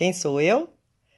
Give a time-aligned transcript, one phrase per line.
[0.00, 0.72] Quem sou eu?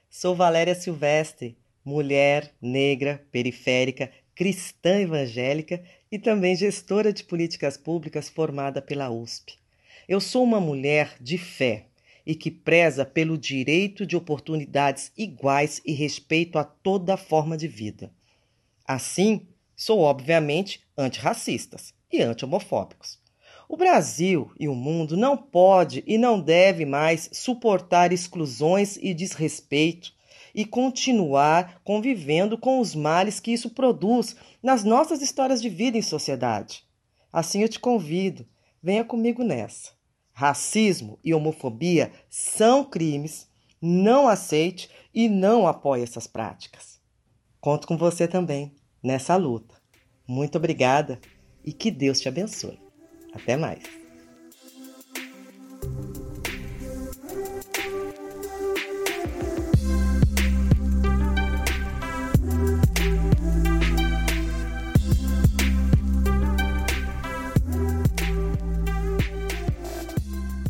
[0.09, 8.81] Sou Valéria Silvestre, mulher negra, periférica, cristã evangélica e também gestora de políticas públicas formada
[8.81, 9.57] pela USP.
[10.05, 11.85] Eu sou uma mulher de fé
[12.25, 18.11] e que preza pelo direito de oportunidades iguais e respeito a toda forma de vida.
[18.85, 23.22] Assim, sou obviamente antirracistas e anti-homofóbicos.
[23.67, 30.13] O Brasil e o mundo não pode e não deve mais suportar exclusões e desrespeito
[30.53, 36.01] e continuar convivendo com os males que isso produz nas nossas histórias de vida em
[36.01, 36.83] sociedade.
[37.31, 38.45] Assim eu te convido,
[38.81, 39.91] venha comigo nessa.
[40.31, 43.47] Racismo e homofobia são crimes,
[43.81, 46.99] não aceite e não apoie essas práticas.
[47.59, 49.75] Conto com você também nessa luta.
[50.27, 51.19] Muito obrigada
[51.63, 52.82] e que Deus te abençoe.
[53.33, 54.02] Até mais.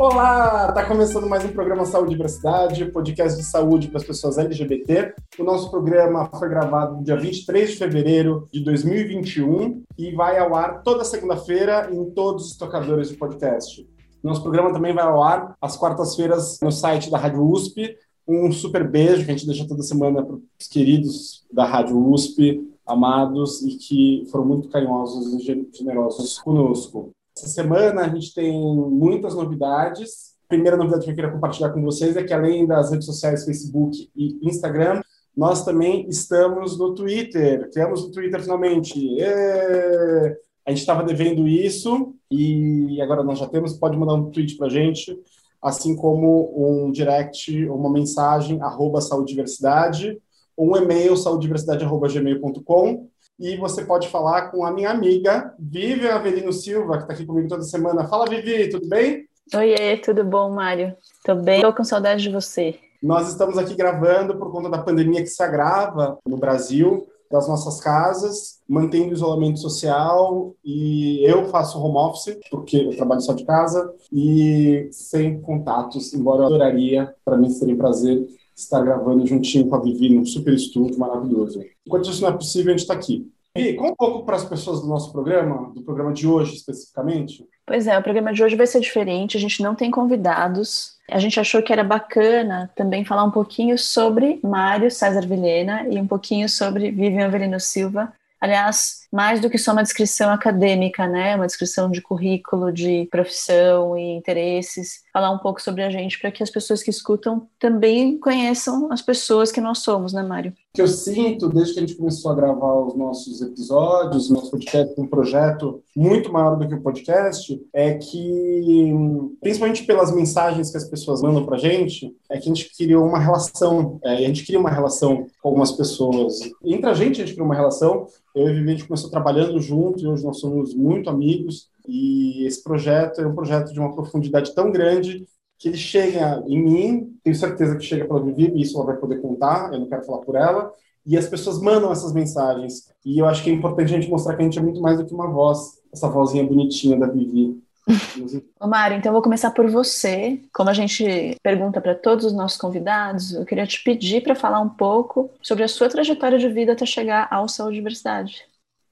[0.06, 4.38] Olá, está começando mais um programa Saúde e Diversidade, podcast de saúde para as pessoas
[4.38, 5.16] LGBT.
[5.40, 10.56] O nosso programa foi gravado no dia 23 de fevereiro de 2021 e vai ao
[10.56, 13.88] ar toda segunda-feira em todos os tocadores de podcast.
[14.22, 17.96] Nosso programa também vai ao ar às quartas-feiras no site da Rádio USP.
[18.28, 22.62] Um super beijo que a gente deixa toda semana para os queridos da Rádio USP,
[22.86, 27.14] amados e que foram muito carinhosos e generosos conosco.
[27.36, 30.34] Essa semana a gente tem muitas novidades.
[30.46, 33.44] A primeira novidade que eu queria compartilhar com vocês é que além das redes sociais
[33.44, 35.02] Facebook e Instagram,
[35.36, 37.70] nós também estamos no Twitter.
[37.72, 39.20] Criamos o Twitter finalmente.
[39.20, 40.38] É...
[40.66, 43.74] A gente estava devendo isso e agora nós já temos.
[43.74, 45.20] Pode mandar um tweet para a gente,
[45.62, 50.22] assim como um direct, uma mensagem, arroba saúde diversidade,
[50.56, 56.98] ou um e-mail, saúdediversidade.gmail.com e você pode falar com a minha amiga Vivian Avelino Silva,
[56.98, 58.08] que está aqui comigo toda semana.
[58.08, 59.28] Fala, Vivi, tudo bem?
[59.54, 60.96] Oiê, tudo bom, Mário?
[61.24, 62.80] Tô bem, tô com saudade de você.
[63.02, 67.82] Nós estamos aqui gravando por conta da pandemia que se agrava no Brasil, das nossas
[67.82, 73.44] casas, mantendo o isolamento social e eu faço home office, porque eu trabalho só de
[73.44, 78.26] casa, e sem contatos, embora eu adoraria, para mim seria um prazer
[78.56, 81.64] estar gravando juntinho com a Vivi num super estúdio maravilhoso.
[81.86, 83.30] Enquanto isso não é possível, a gente está aqui.
[83.56, 87.46] E conta um pouco para as pessoas do nosso programa, do programa de hoje especificamente.
[87.66, 90.98] Pois é, o programa de hoje vai ser diferente, a gente não tem convidados.
[91.10, 96.00] A gente achou que era bacana também falar um pouquinho sobre Mário César Vilhena e
[96.00, 98.12] um pouquinho sobre Vivian Avelino Silva.
[98.44, 101.34] Aliás, mais do que só uma descrição acadêmica, né?
[101.38, 105.02] Uma descrição de currículo, de profissão e interesses.
[105.14, 109.02] Falar um pouco sobre a gente para que as pessoas que escutam também conheçam as
[109.02, 110.54] pessoas que nós somos, né, Mário?
[110.74, 115.00] Que eu sinto desde que a gente começou a gravar os nossos episódios, nosso podcast,
[115.00, 118.92] um projeto muito maior do que o podcast, é que,
[119.40, 123.06] principalmente pelas mensagens que as pessoas mandam para a gente, é que a gente criou
[123.06, 126.40] uma relação, é, a gente cria uma relação com algumas pessoas.
[126.64, 128.08] Entre a gente, a gente cria uma relação.
[128.34, 131.70] Eu e Vivi, a gente começou trabalhando junto e hoje nós somos muito amigos.
[131.88, 135.24] E esse projeto é um projeto de uma profundidade tão grande
[135.64, 138.98] que ele chega em mim, tenho certeza que chega pela Vivi, e isso ela vai
[138.98, 140.74] poder contar, eu não quero falar por ela,
[141.06, 142.92] e as pessoas mandam essas mensagens.
[143.06, 144.98] E eu acho que é importante a gente mostrar que a gente é muito mais
[144.98, 147.58] do que uma voz, essa vozinha bonitinha da Vivi.
[148.60, 150.38] Ô Mário, então eu vou começar por você.
[150.54, 154.60] Como a gente pergunta para todos os nossos convidados, eu queria te pedir para falar
[154.60, 158.42] um pouco sobre a sua trajetória de vida até chegar ao Saúde e Diversidade.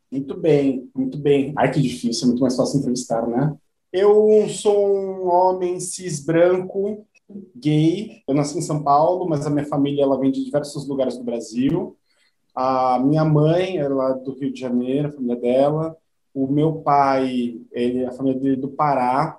[0.09, 1.53] Muito bem, muito bem.
[1.57, 3.53] Ai, que difícil, é muito mais fácil entrevistar, né?
[3.91, 7.05] Eu sou um homem cis branco,
[7.55, 8.23] gay.
[8.25, 11.23] Eu nasci em São Paulo, mas a minha família ela vem de diversos lugares do
[11.25, 11.97] Brasil.
[12.55, 15.97] A minha mãe é lá do Rio de Janeiro, a família dela.
[16.33, 19.37] O meu pai, ele, a família dele é do Pará,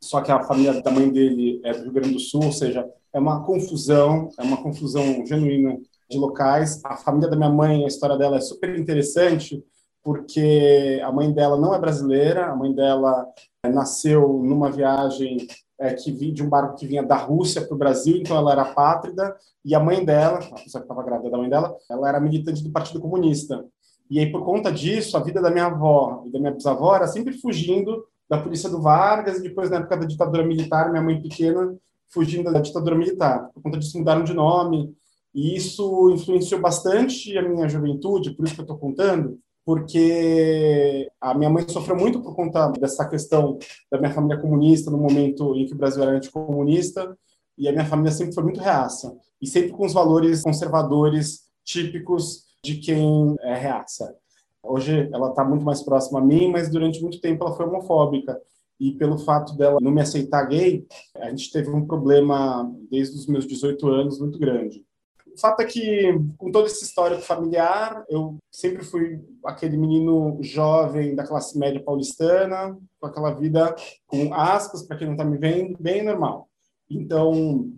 [0.00, 2.90] só que a família da mãe dele é do Rio Grande do Sul, ou seja,
[3.12, 5.78] é uma confusão, é uma confusão genuína
[6.10, 6.80] de locais.
[6.84, 9.64] A família da minha mãe, a história dela é super interessante,
[10.02, 13.26] porque a mãe dela não é brasileira, a mãe dela
[13.64, 15.46] eh, nasceu numa viagem
[15.82, 18.52] é, que vi, de um barco que vinha da Rússia para o Brasil, então ela
[18.52, 22.08] era pátrida, e a mãe dela, a pessoa que estava grávida da mãe dela, ela
[22.08, 23.64] era militante do Partido Comunista.
[24.08, 27.08] E aí, por conta disso, a vida da minha avó e da minha bisavó era
[27.08, 31.20] sempre fugindo da polícia do Vargas, e depois, na época da ditadura militar, minha mãe
[31.20, 31.74] pequena
[32.08, 33.50] fugindo da ditadura militar.
[33.52, 34.94] Por conta disso, mudaram de nome,
[35.34, 41.34] e isso influenciou bastante a minha juventude, por isso que eu estou contando, porque a
[41.34, 43.58] minha mãe sofreu muito por conta dessa questão
[43.90, 47.16] da minha família comunista no momento em que o Brasil era anticomunista
[47.56, 52.44] e a minha família sempre foi muito reaça, e sempre com os valores conservadores típicos
[52.64, 54.16] de quem é reaça.
[54.64, 58.40] Hoje ela está muito mais próxima a mim, mas durante muito tempo ela foi homofóbica.
[58.80, 60.86] E pelo fato dela não me aceitar gay,
[61.16, 64.84] a gente teve um problema desde os meus 18 anos muito grande.
[65.34, 71.14] O fato é que, com todo esse histórico familiar, eu sempre fui aquele menino jovem
[71.14, 73.74] da classe média paulistana, com aquela vida,
[74.06, 76.48] com aspas, para quem não está me vendo, bem normal.
[76.88, 77.72] Então,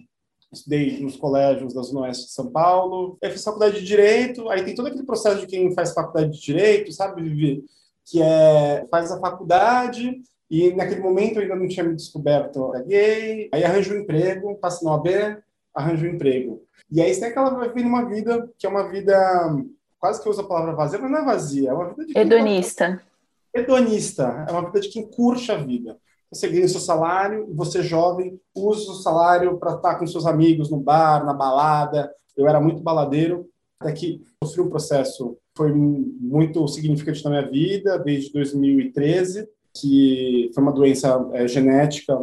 [0.53, 4.65] estudei nos colégios da Zona Oeste de São Paulo, aí fiz faculdade de Direito, aí
[4.65, 7.65] tem todo aquele processo de quem faz faculdade de Direito, sabe, Vivi?
[8.05, 13.49] Que é, faz a faculdade e naquele momento eu ainda não tinha me descoberto gay,
[13.53, 15.11] aí arranjo um emprego, passo no AB,
[15.75, 16.63] arranjo um emprego.
[16.91, 19.17] E aí você vai vir uma vida que é uma vida,
[19.99, 22.19] quase que usa a palavra vazia, mas não é vazia, é uma vida de...
[22.19, 23.03] Hedonista.
[23.53, 25.99] Hedonista, é uma vida de quem curte a vida
[26.35, 30.27] você ganha o seu salário, e você jovem usa o salário para estar com seus
[30.27, 32.13] amigos no bar, na balada.
[32.37, 33.49] Eu era muito baladeiro,
[33.79, 40.63] até que sofri um processo foi muito significante na minha vida desde 2013, que foi
[40.63, 42.19] uma doença é, genética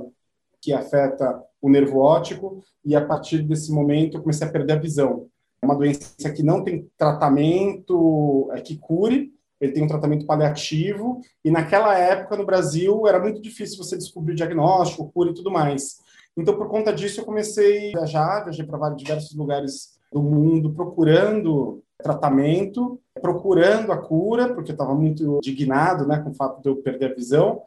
[0.62, 4.80] que afeta o nervo óptico e a partir desse momento eu comecei a perder a
[4.80, 5.28] visão.
[5.62, 11.22] É uma doença que não tem tratamento é, que cure, ele tem um tratamento paliativo,
[11.46, 15.52] e naquela época no Brasil era muito difícil você descobrir o diagnóstico, cura e tudo
[15.52, 16.00] mais.
[16.36, 20.74] Então, por conta disso, eu comecei a viajar, viajei para vários diversos lugares do mundo
[20.74, 26.69] procurando tratamento, procurando a cura, porque eu estava muito indignado né, com o fato de
[26.69, 27.62] eu perder a visão,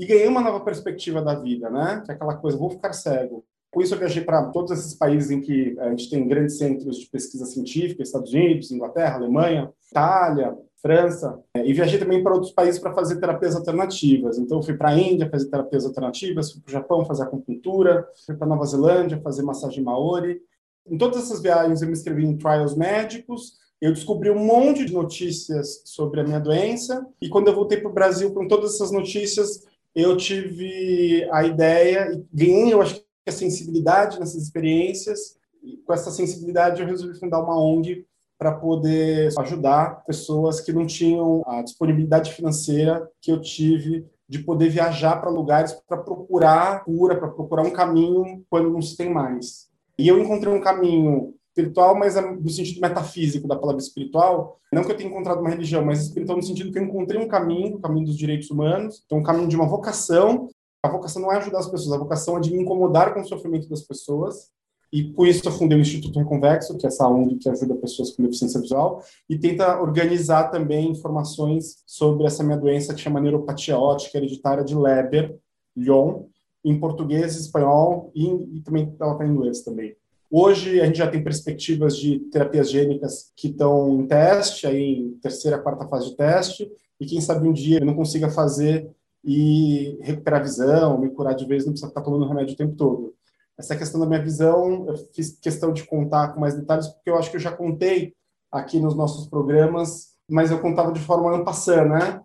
[0.00, 2.02] e ganhei uma nova perspectiva da vida, né?
[2.02, 3.44] Que é aquela coisa, vou ficar cego.
[3.70, 6.98] Com isso, eu viajei para todos esses países em que a gente tem grandes centros
[6.98, 12.50] de pesquisa científica, Estados Unidos, Inglaterra, Alemanha, Itália, França, é, e viajei também para outros
[12.50, 14.38] países para fazer terapias alternativas.
[14.38, 18.34] Então, fui para a Índia fazer terapias alternativas, fui para o Japão fazer acupuntura, fui
[18.34, 20.40] para Nova Zelândia fazer massagem maori.
[20.88, 24.94] Em todas essas viagens, eu me inscrevi em trials médicos, eu descobri um monte de
[24.94, 28.90] notícias sobre a minha doença, e quando eu voltei para o Brasil com todas essas
[28.90, 35.76] notícias, eu tive a ideia, e ganhei, eu acho que a sensibilidade nessas experiências, e
[35.78, 38.06] com essa sensibilidade eu resolvi fundar uma ONG
[38.38, 44.70] para poder ajudar pessoas que não tinham a disponibilidade financeira que eu tive de poder
[44.70, 49.68] viajar para lugares para procurar cura, para procurar um caminho quando não se tem mais.
[49.98, 54.92] E eu encontrei um caminho espiritual, mas no sentido metafísico da palavra espiritual, não que
[54.92, 57.80] eu tenha encontrado uma religião, mas espiritual no sentido que eu encontrei um caminho, o
[57.80, 60.48] caminho dos direitos humanos, então um caminho de uma vocação.
[60.82, 63.26] A vocação não é ajudar as pessoas, a vocação é de me incomodar com o
[63.26, 64.50] sofrimento das pessoas
[64.92, 68.10] e por isso eu fundei o Instituto Reconvexo, que é essa ONG que ajuda pessoas
[68.10, 73.78] com deficiência visual, e tenta organizar também informações sobre essa minha doença que chama neuropatia
[73.78, 75.38] ótica hereditária de Leber,
[75.76, 76.24] Lyon,
[76.64, 79.94] em português, espanhol e, e também ela está em inglês também.
[80.32, 85.18] Hoje a gente já tem perspectivas de terapias gênicas que estão em teste, aí em
[85.18, 88.88] terceira, quarta fase de teste, e quem sabe um dia eu não consiga fazer
[89.24, 92.76] e recuperar a visão, me curar de vez, não precisa ficar tomando remédio o tempo
[92.76, 93.12] todo.
[93.58, 97.16] Essa questão da minha visão, eu fiz questão de contar com mais detalhes, porque eu
[97.16, 98.14] acho que eu já contei
[98.52, 102.22] aqui nos nossos programas, mas eu contava de forma ampassando, né?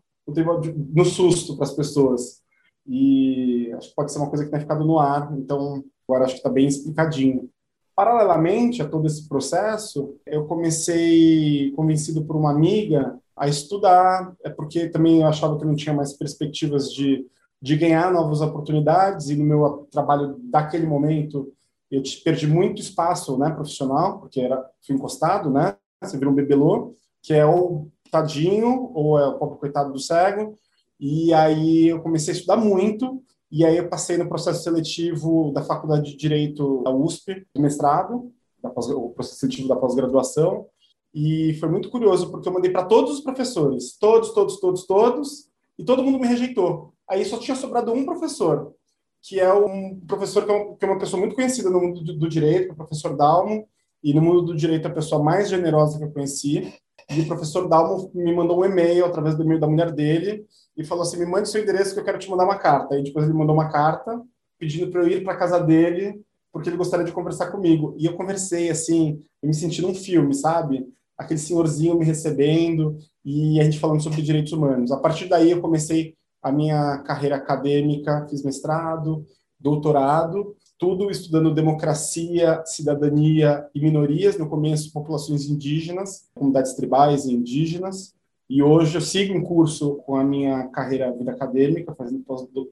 [0.93, 2.41] No susto para as pessoas.
[2.85, 6.35] E acho que pode ser uma coisa que tenha ficado no ar, então agora acho
[6.35, 7.49] que está bem explicadinho.
[7.95, 14.89] Paralelamente a todo esse processo, eu comecei, convencido por uma amiga, a estudar, é porque
[14.89, 17.25] também eu achava que não tinha mais perspectivas de
[17.65, 21.51] de ganhar novas oportunidades e no meu trabalho daquele momento
[21.89, 25.75] eu perdi muito espaço, né, profissional, porque era fui encostado, né?
[25.99, 30.59] Você vira um bebelô, que é o tadinho ou é o pobre coitado do cego.
[30.99, 33.23] E aí eu comecei a estudar muito
[33.55, 38.29] e aí eu passei no processo seletivo da Faculdade de Direito da USP, do mestrado,
[38.61, 40.67] o processo seletivo da pós-graduação.
[41.13, 45.49] E foi muito curioso porque eu mandei para todos os professores, todos, todos, todos, todos,
[45.79, 46.93] e todo mundo me rejeitou.
[47.09, 48.73] Aí só tinha sobrado um professor,
[49.21, 52.03] que é um professor que é, uma, que é uma pessoa muito conhecida no mundo
[52.03, 53.65] do, do direito, o professor Dalmo,
[54.03, 56.73] e no mundo do direito a pessoa mais generosa que eu conheci.
[57.09, 60.45] E o professor Dalmo me mandou um e-mail através do e-mail da mulher dele
[60.75, 62.95] e falou assim: me mande seu endereço que eu quero te mandar uma carta.
[62.95, 64.21] Aí depois ele mandou uma carta
[64.57, 66.19] pedindo para eu ir para casa dele
[66.55, 67.93] porque ele gostaria de conversar comigo.
[67.99, 70.87] E eu conversei assim, eu me senti num filme, sabe?
[71.17, 74.89] Aquele senhorzinho me recebendo e a gente falando sobre direitos humanos.
[74.89, 79.25] A partir daí eu comecei a minha carreira acadêmica, fiz mestrado,
[79.59, 88.13] doutorado, tudo estudando democracia, cidadania e minorias, no começo populações indígenas, comunidades tribais e indígenas,
[88.49, 92.23] e hoje eu sigo em curso com a minha carreira vida acadêmica, fazendo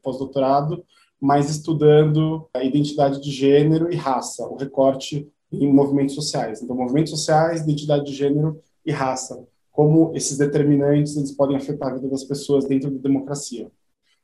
[0.03, 0.86] pós-doutorado,
[1.19, 6.62] mas estudando a identidade de gênero e raça, o recorte em movimentos sociais.
[6.62, 9.41] Então, movimentos sociais, identidade de gênero e raça,
[9.72, 13.72] como esses determinantes eles podem afetar a vida das pessoas dentro da democracia.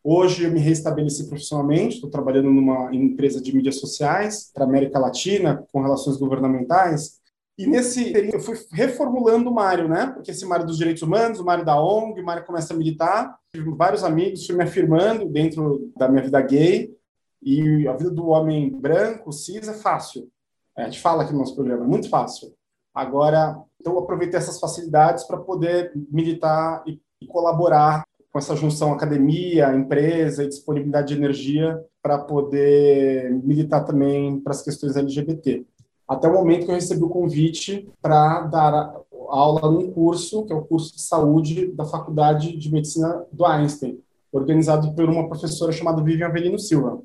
[0.03, 5.65] Hoje eu me restabeleci profissionalmente, estou trabalhando numa empresa de mídias sociais para América Latina,
[5.71, 7.19] com relações governamentais,
[7.57, 10.07] e nesse período eu fui reformulando o Mário, né?
[10.07, 13.37] Porque esse Mário dos direitos humanos, o Mário da ONG, o Mário começa a militar,
[13.51, 16.95] tive vários amigos, fui me afirmando dentro da minha vida gay,
[17.41, 20.29] e a vida do homem branco, cis, é fácil.
[20.77, 22.53] A gente fala aqui no nosso programa, é muito fácil.
[22.93, 28.03] Agora, então eu aproveitei essas facilidades para poder militar e, colaborar
[28.39, 34.61] com essa junção academia, empresa e disponibilidade de energia para poder militar também para as
[34.61, 35.65] questões LGBT.
[36.07, 38.95] Até o momento que eu recebi o convite para dar
[39.27, 43.99] aula num curso, que é o curso de saúde da Faculdade de Medicina do Einstein,
[44.31, 47.01] organizado por uma professora chamada Vivian Avelino Silva.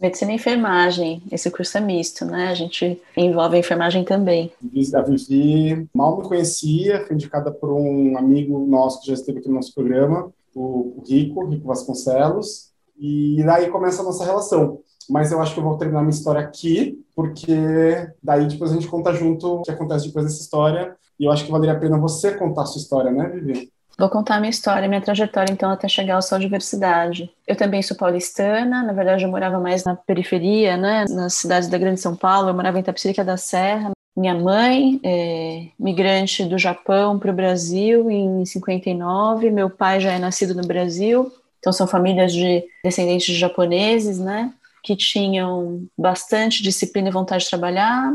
[0.00, 2.48] Medicina e enfermagem, esse curso é misto, né?
[2.48, 4.50] A gente envolve a enfermagem também.
[4.94, 9.48] A Vivi mal me conhecia, foi indicada por um amigo nosso que já esteve aqui
[9.48, 14.78] no nosso programa, o Rico, Rico Vasconcelos, e daí começa a nossa relação.
[15.10, 17.56] Mas eu acho que eu vou terminar minha história aqui, porque
[18.22, 21.44] daí depois a gente conta junto o que acontece depois dessa história, e eu acho
[21.44, 23.72] que valeria a pena você contar a sua história, né, Vivi?
[23.98, 27.30] Vou contar a minha história, minha trajetória, então, até chegar ao Sol Diversidade.
[27.46, 31.78] Eu também sou paulistana, na verdade eu morava mais na periferia, né, nas cidades da
[31.78, 33.90] Grande São Paulo, eu morava em Tapicirica da Serra.
[34.14, 40.18] Minha mãe é migrante do Japão para o Brasil em 59, meu pai já é
[40.18, 44.52] nascido no Brasil, então são famílias de descendentes de japoneses, né,
[44.82, 48.12] que tinham bastante disciplina e vontade de trabalhar,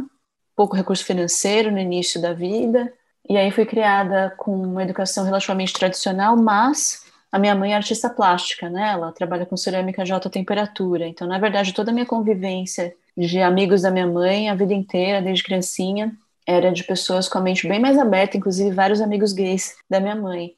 [0.55, 2.93] pouco recurso financeiro no início da vida,
[3.27, 8.09] e aí fui criada com uma educação relativamente tradicional, mas a minha mãe é artista
[8.09, 8.91] plástica, né?
[8.93, 11.05] Ela trabalha com cerâmica de alta temperatura.
[11.05, 15.21] Então, na verdade, toda a minha convivência de amigos da minha mãe, a vida inteira,
[15.21, 19.75] desde criancinha, era de pessoas com a mente bem mais aberta, inclusive vários amigos gays
[19.89, 20.53] da minha mãe.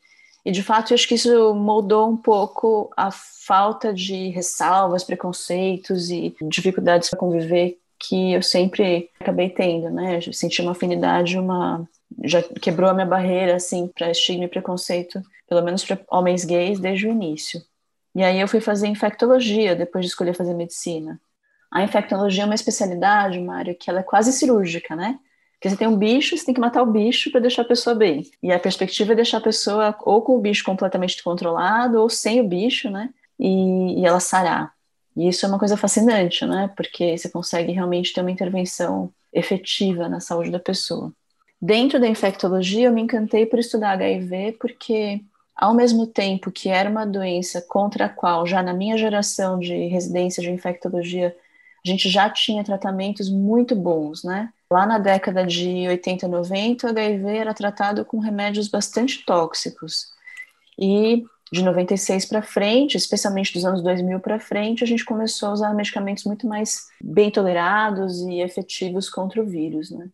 [0.45, 6.09] E de fato, eu acho que isso moldou um pouco a falta de ressalvas, preconceitos
[6.09, 10.19] e dificuldades para conviver que eu sempre acabei tendo, né?
[10.25, 11.87] Eu senti uma afinidade, uma
[12.23, 16.79] já quebrou a minha barreira assim para estigma e preconceito, pelo menos para homens gays
[16.79, 17.61] desde o início.
[18.15, 21.19] E aí eu fui fazer infectologia depois de escolher fazer medicina.
[21.71, 25.19] A infectologia é uma especialidade, Mário, que ela é quase cirúrgica, né?
[25.53, 27.93] Porque você tem um bicho, você tem que matar o bicho para deixar a pessoa
[27.93, 28.25] bem.
[28.41, 32.39] E a perspectiva é deixar a pessoa ou com o bicho completamente controlado ou sem
[32.39, 33.09] o bicho, né?
[33.37, 34.73] E, e ela sarar.
[35.15, 36.71] E isso é uma coisa fascinante, né?
[36.77, 41.11] Porque você consegue realmente ter uma intervenção efetiva na saúde da pessoa.
[41.61, 45.21] Dentro da infectologia, eu me encantei por estudar HIV, porque,
[45.53, 49.87] ao mesmo tempo que era uma doença contra a qual, já na minha geração de
[49.87, 51.35] residência de infectologia,
[51.85, 54.51] a gente já tinha tratamentos muito bons, né?
[54.71, 60.11] Lá na década de 80, 90, o HIV era tratado com remédios bastante tóxicos.
[60.77, 65.53] E de 96 para frente, especialmente dos anos 2000 para frente, a gente começou a
[65.53, 70.09] usar medicamentos muito mais bem tolerados e efetivos contra o vírus, né?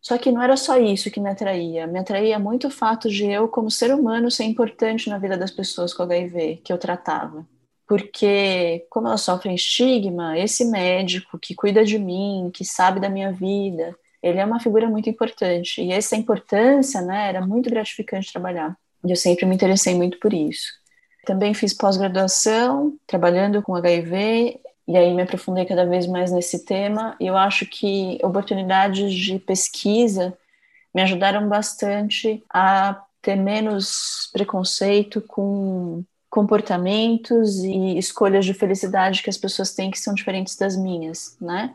[0.00, 1.86] Só que não era só isso que me atraía.
[1.86, 5.52] Me atraía muito o fato de eu, como ser humano, ser importante na vida das
[5.52, 7.46] pessoas com HIV que eu tratava.
[7.86, 13.32] Porque, como elas sofrem estigma, esse médico que cuida de mim, que sabe da minha
[13.32, 15.82] vida, ele é uma figura muito importante.
[15.82, 18.76] E essa importância, né, era muito gratificante trabalhar.
[19.04, 20.72] E eu sempre me interessei muito por isso.
[21.26, 27.16] Também fiz pós-graduação, trabalhando com HIV e aí me aprofundei cada vez mais nesse tema.
[27.20, 30.36] E eu acho que oportunidades de pesquisa
[30.94, 39.36] me ajudaram bastante a ter menos preconceito com comportamentos e escolhas de felicidade que as
[39.36, 41.74] pessoas têm que são diferentes das minhas, né?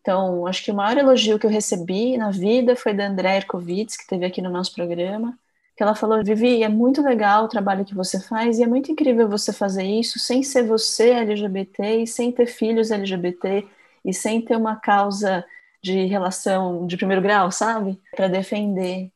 [0.00, 3.96] Então, acho que o maior elogio que eu recebi na vida foi da André Erkovitz,
[3.96, 5.36] que esteve aqui no nosso programa,
[5.76, 8.92] que ela falou, Vivi, é muito legal o trabalho que você faz e é muito
[8.92, 13.66] incrível você fazer isso sem ser você LGBT e sem ter filhos LGBT
[14.04, 15.44] e sem ter uma causa
[15.82, 18.00] de relação de primeiro grau, sabe?
[18.14, 19.10] Para defender.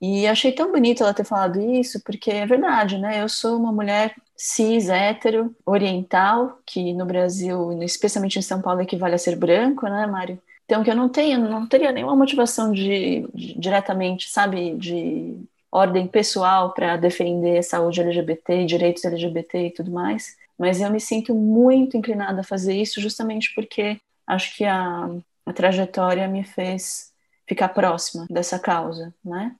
[0.00, 3.22] E achei tão bonito ela ter falado isso, porque é verdade, né?
[3.22, 9.14] Eu sou uma mulher cis, hétero, oriental, que no Brasil, especialmente em São Paulo, equivale
[9.16, 10.40] a ser branco, né, Mário?
[10.64, 15.36] Então, que eu não tenho, não teria nenhuma motivação de, de diretamente, sabe, de
[15.72, 21.34] ordem pessoal para defender saúde LGBT, direitos LGBT e tudo mais, mas eu me sinto
[21.34, 25.08] muito inclinada a fazer isso justamente porque acho que a,
[25.46, 27.12] a trajetória me fez
[27.46, 29.54] ficar próxima dessa causa, né?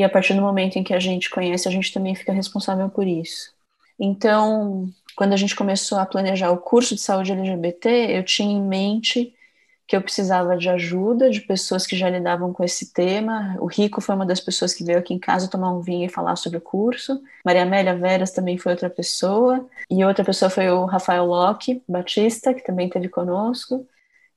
[0.00, 2.88] E a partir do momento em que a gente conhece, a gente também fica responsável
[2.88, 3.52] por isso.
[3.98, 8.62] Então, quando a gente começou a planejar o curso de saúde LGBT, eu tinha em
[8.62, 9.34] mente
[9.86, 13.54] que eu precisava de ajuda de pessoas que já lidavam com esse tema.
[13.60, 16.08] O Rico foi uma das pessoas que veio aqui em casa tomar um vinho e
[16.08, 17.20] falar sobre o curso.
[17.44, 19.68] Maria Amélia Veras também foi outra pessoa.
[19.90, 23.86] E outra pessoa foi o Rafael Locke Batista, que também esteve conosco.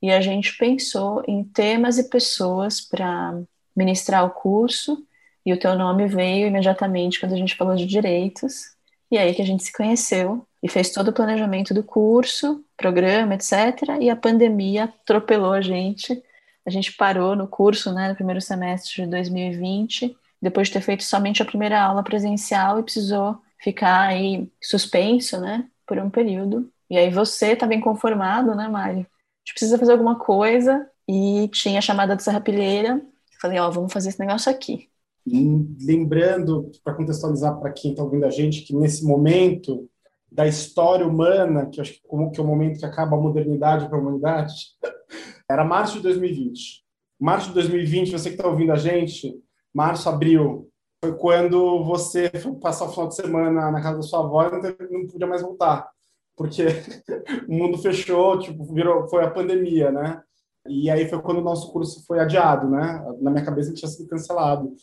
[0.02, 3.40] E a gente pensou em temas e pessoas para
[3.74, 5.02] ministrar o curso.
[5.44, 8.74] E o teu nome veio imediatamente quando a gente falou de direitos.
[9.10, 13.34] E aí que a gente se conheceu e fez todo o planejamento do curso, programa,
[13.34, 13.98] etc.
[14.00, 16.22] E a pandemia atropelou a gente.
[16.66, 21.04] A gente parou no curso, né, no primeiro semestre de 2020, depois de ter feito
[21.04, 26.70] somente a primeira aula presencial e precisou ficar aí suspenso, né, por um período.
[26.88, 29.00] E aí você tá bem conformado, né, Mário?
[29.00, 33.00] A gente precisa fazer alguma coisa e tinha a chamada do Serrapilheira.
[33.40, 34.88] Falei, ó, vamos fazer esse negócio aqui.
[35.26, 39.88] Lembrando, para contextualizar para quem está ouvindo a gente, que nesse momento
[40.30, 43.88] da história humana, que acho que, como, que é o momento que acaba a modernidade
[43.88, 44.54] para a humanidade,
[45.48, 46.84] era março de 2020.
[47.20, 49.40] Março de 2020, você que está ouvindo a gente,
[49.72, 50.68] março, abril,
[51.02, 54.50] foi quando você foi passar o final de semana na casa da sua avó e
[54.90, 55.88] não, podia mais voltar,
[56.36, 56.64] porque
[57.48, 60.22] o mundo fechou, tipo, virou, foi a pandemia, né?
[60.66, 63.04] E aí foi quando o nosso curso foi adiado, né?
[63.20, 64.74] Na minha cabeça ele tinha sido cancelado.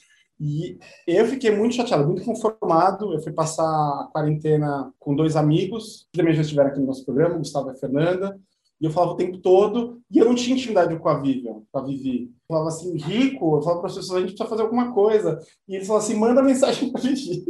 [0.43, 3.13] E eu fiquei muito chateado, muito conformado.
[3.13, 7.05] Eu fui passar a quarentena com dois amigos, que também já estiveram aqui no nosso
[7.05, 8.39] programa, Gustavo e Fernanda.
[8.81, 11.79] E eu falava o tempo todo, e eu não tinha intimidade com a Vivian, com
[11.79, 12.23] a Vivi.
[12.23, 15.39] Eu falava assim, rico, eu falava para as pessoas, a gente precisa fazer alguma coisa.
[15.67, 17.45] E eles falavam assim, manda mensagem para a Vivi.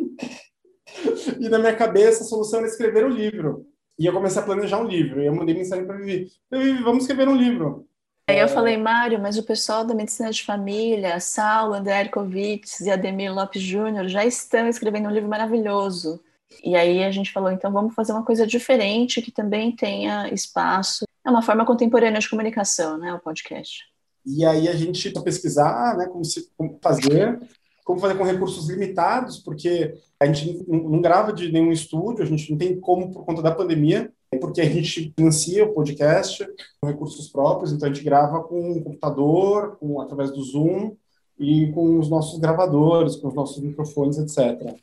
[1.40, 3.66] e na minha cabeça, a solução era escrever o um livro.
[3.98, 5.22] E eu comecei a planejar um livro.
[5.22, 7.88] E eu mandei mensagem para a Vivi, Vivi, vamos escrever um livro.
[8.32, 12.90] Aí eu falei, Mário, mas o pessoal da medicina de família, Saulo, André Erkovitz e
[12.90, 16.18] Ademir Lopes Júnior já estão escrevendo um livro maravilhoso.
[16.64, 21.04] E aí a gente falou, então vamos fazer uma coisa diferente que também tenha espaço.
[21.26, 23.84] É uma forma contemporânea de comunicação, né, o podcast.
[24.26, 27.38] E aí a gente para pesquisar, né, como, se, como fazer,
[27.84, 32.50] como fazer com recursos limitados, porque a gente não grava de nenhum estúdio, a gente
[32.50, 36.48] não tem como por conta da pandemia porque a gente financia o podcast
[36.80, 40.96] com recursos próprios, então a gente grava com um computador, com, através do Zoom
[41.38, 44.76] e com os nossos gravadores, com os nossos microfones, etc.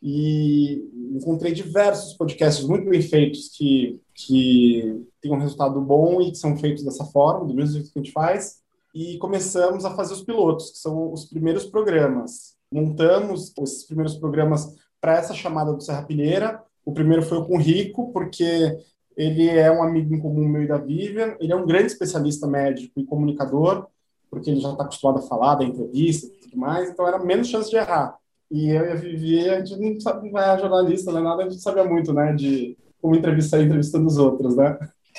[0.00, 6.38] E encontrei diversos podcasts muito bem feitos que, que têm um resultado bom e que
[6.38, 8.62] são feitos dessa forma, do mesmo jeito que a gente faz,
[8.94, 12.54] e começamos a fazer os pilotos, que são os primeiros programas.
[12.72, 16.62] Montamos esses primeiros programas para essa chamada do Serra Pilheira.
[16.84, 18.76] O primeiro foi com o Rico, porque
[19.16, 21.36] ele é um amigo em comum meu e da Vivian.
[21.40, 23.86] Ele é um grande especialista médico e comunicador,
[24.30, 27.48] porque ele já está acostumado a falar da entrevista e tudo mais, então era menos
[27.48, 28.16] chance de errar.
[28.50, 31.42] E eu e a Vivi, a gente não, sabe, não é jornalista, não é nada,
[31.42, 34.78] a gente sabia muito, né, de como entrevistar e entrevistando os outros, né?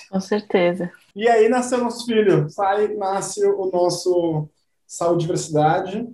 [0.09, 0.91] Com certeza.
[1.15, 4.47] E aí nasceu nosso filho, sai, nasce o nosso
[4.87, 6.07] Saúde Diversidade,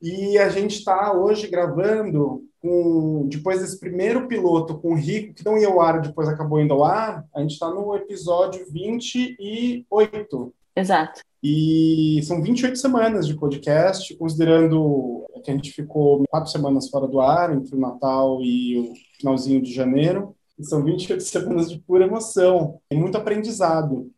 [0.00, 5.44] e a gente está hoje gravando com, depois desse primeiro piloto com o Rico, que
[5.44, 10.52] não ia ao ar, depois acabou indo ao ar, a gente está no episódio 28.
[10.74, 11.20] Exato.
[11.42, 17.20] E são 28 semanas de podcast, considerando que a gente ficou quatro semanas fora do
[17.20, 20.34] ar, entre o Natal e o finalzinho de janeiro.
[20.58, 24.10] E são 28 semanas de pura emoção, e muito aprendizado.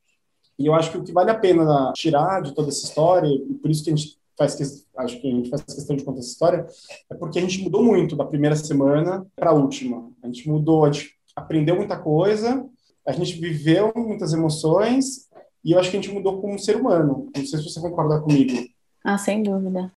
[0.59, 3.55] E eu acho que o que vale a pena tirar de toda essa história, e
[3.55, 6.21] por isso que a gente faz que, acho que a gente faz questão de contar
[6.21, 6.67] essa história,
[7.11, 10.09] é porque a gente mudou muito da primeira semana para a última.
[10.23, 12.65] A gente mudou, a gente aprendeu muita coisa,
[13.05, 15.29] a gente viveu muitas emoções
[15.65, 17.29] e eu acho que a gente mudou como ser humano.
[17.37, 18.57] Não sei se você concorda comigo.
[19.05, 19.93] Ah, sem dúvida.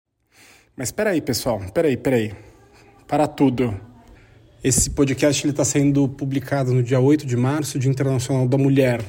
[0.75, 1.60] Mas espera aí, pessoal.
[1.60, 2.34] Espera aí, espera aí.
[3.06, 3.80] Para tudo.
[4.63, 9.02] Esse podcast está sendo publicado no dia 8 de março, Dia Internacional da Mulher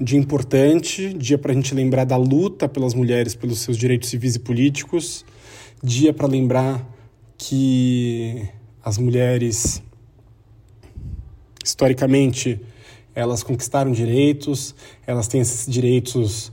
[0.00, 4.34] dia importante, dia para a gente lembrar da luta pelas mulheres pelos seus direitos civis
[4.34, 5.24] e políticos,
[5.82, 6.86] dia para lembrar
[7.38, 8.46] que
[8.84, 9.82] as mulheres,
[11.64, 12.60] historicamente,
[13.14, 14.74] elas conquistaram direitos,
[15.06, 16.52] elas têm esses direitos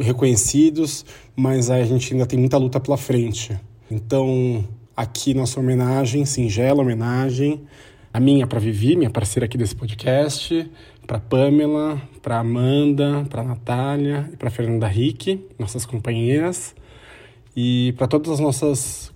[0.00, 3.58] reconhecidos, mas a gente ainda tem muita luta pela frente.
[3.90, 4.64] Então,
[4.96, 7.62] aqui nossa homenagem, singela homenagem,
[8.12, 10.70] a minha para Vivi, minha parceira aqui desse podcast,
[11.06, 16.74] para Pamela, para Amanda, para Natália e para Fernanda Rick, nossas companheiras,
[17.56, 19.12] e para todas as nossas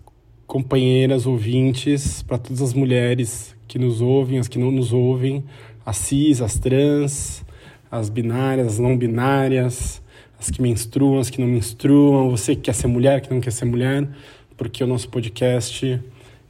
[0.47, 5.45] companheiras ouvintes, para todas as mulheres que nos ouvem, as que não nos ouvem,
[5.85, 7.45] as cis, as trans,
[7.91, 10.03] as binárias, as não binárias,
[10.39, 13.53] as que menstruam, as que não menstruam, você que quer ser mulher, que não quer
[13.53, 14.09] ser mulher,
[14.57, 16.01] porque o nosso podcast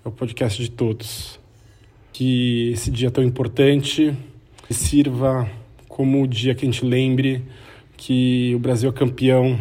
[0.04, 1.38] é o podcast de todos.
[2.12, 4.16] Que esse dia tão importante
[4.74, 5.48] sirva
[5.88, 7.42] como o dia que a gente lembre
[7.96, 9.58] que o Brasil é campeão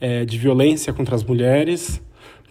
[0.00, 2.00] é, de violência contra as mulheres,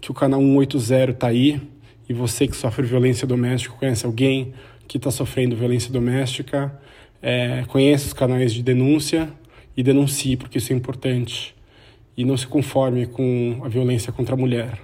[0.02, 1.62] que o canal 180 está aí
[2.08, 4.54] e você que sofre violência doméstica, conhece alguém
[4.88, 6.78] que está sofrendo violência doméstica,
[7.22, 9.32] é, conheça os canais de denúncia
[9.76, 11.56] e denuncie, porque isso é importante.
[12.16, 14.80] E não se conforme com a violência contra a mulher.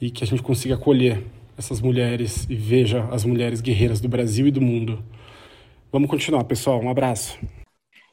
[0.00, 1.22] E que a gente consiga acolher
[1.58, 5.02] essas mulheres e veja as mulheres guerreiras do Brasil e do mundo.
[5.90, 6.80] Vamos continuar, pessoal.
[6.80, 7.38] Um abraço.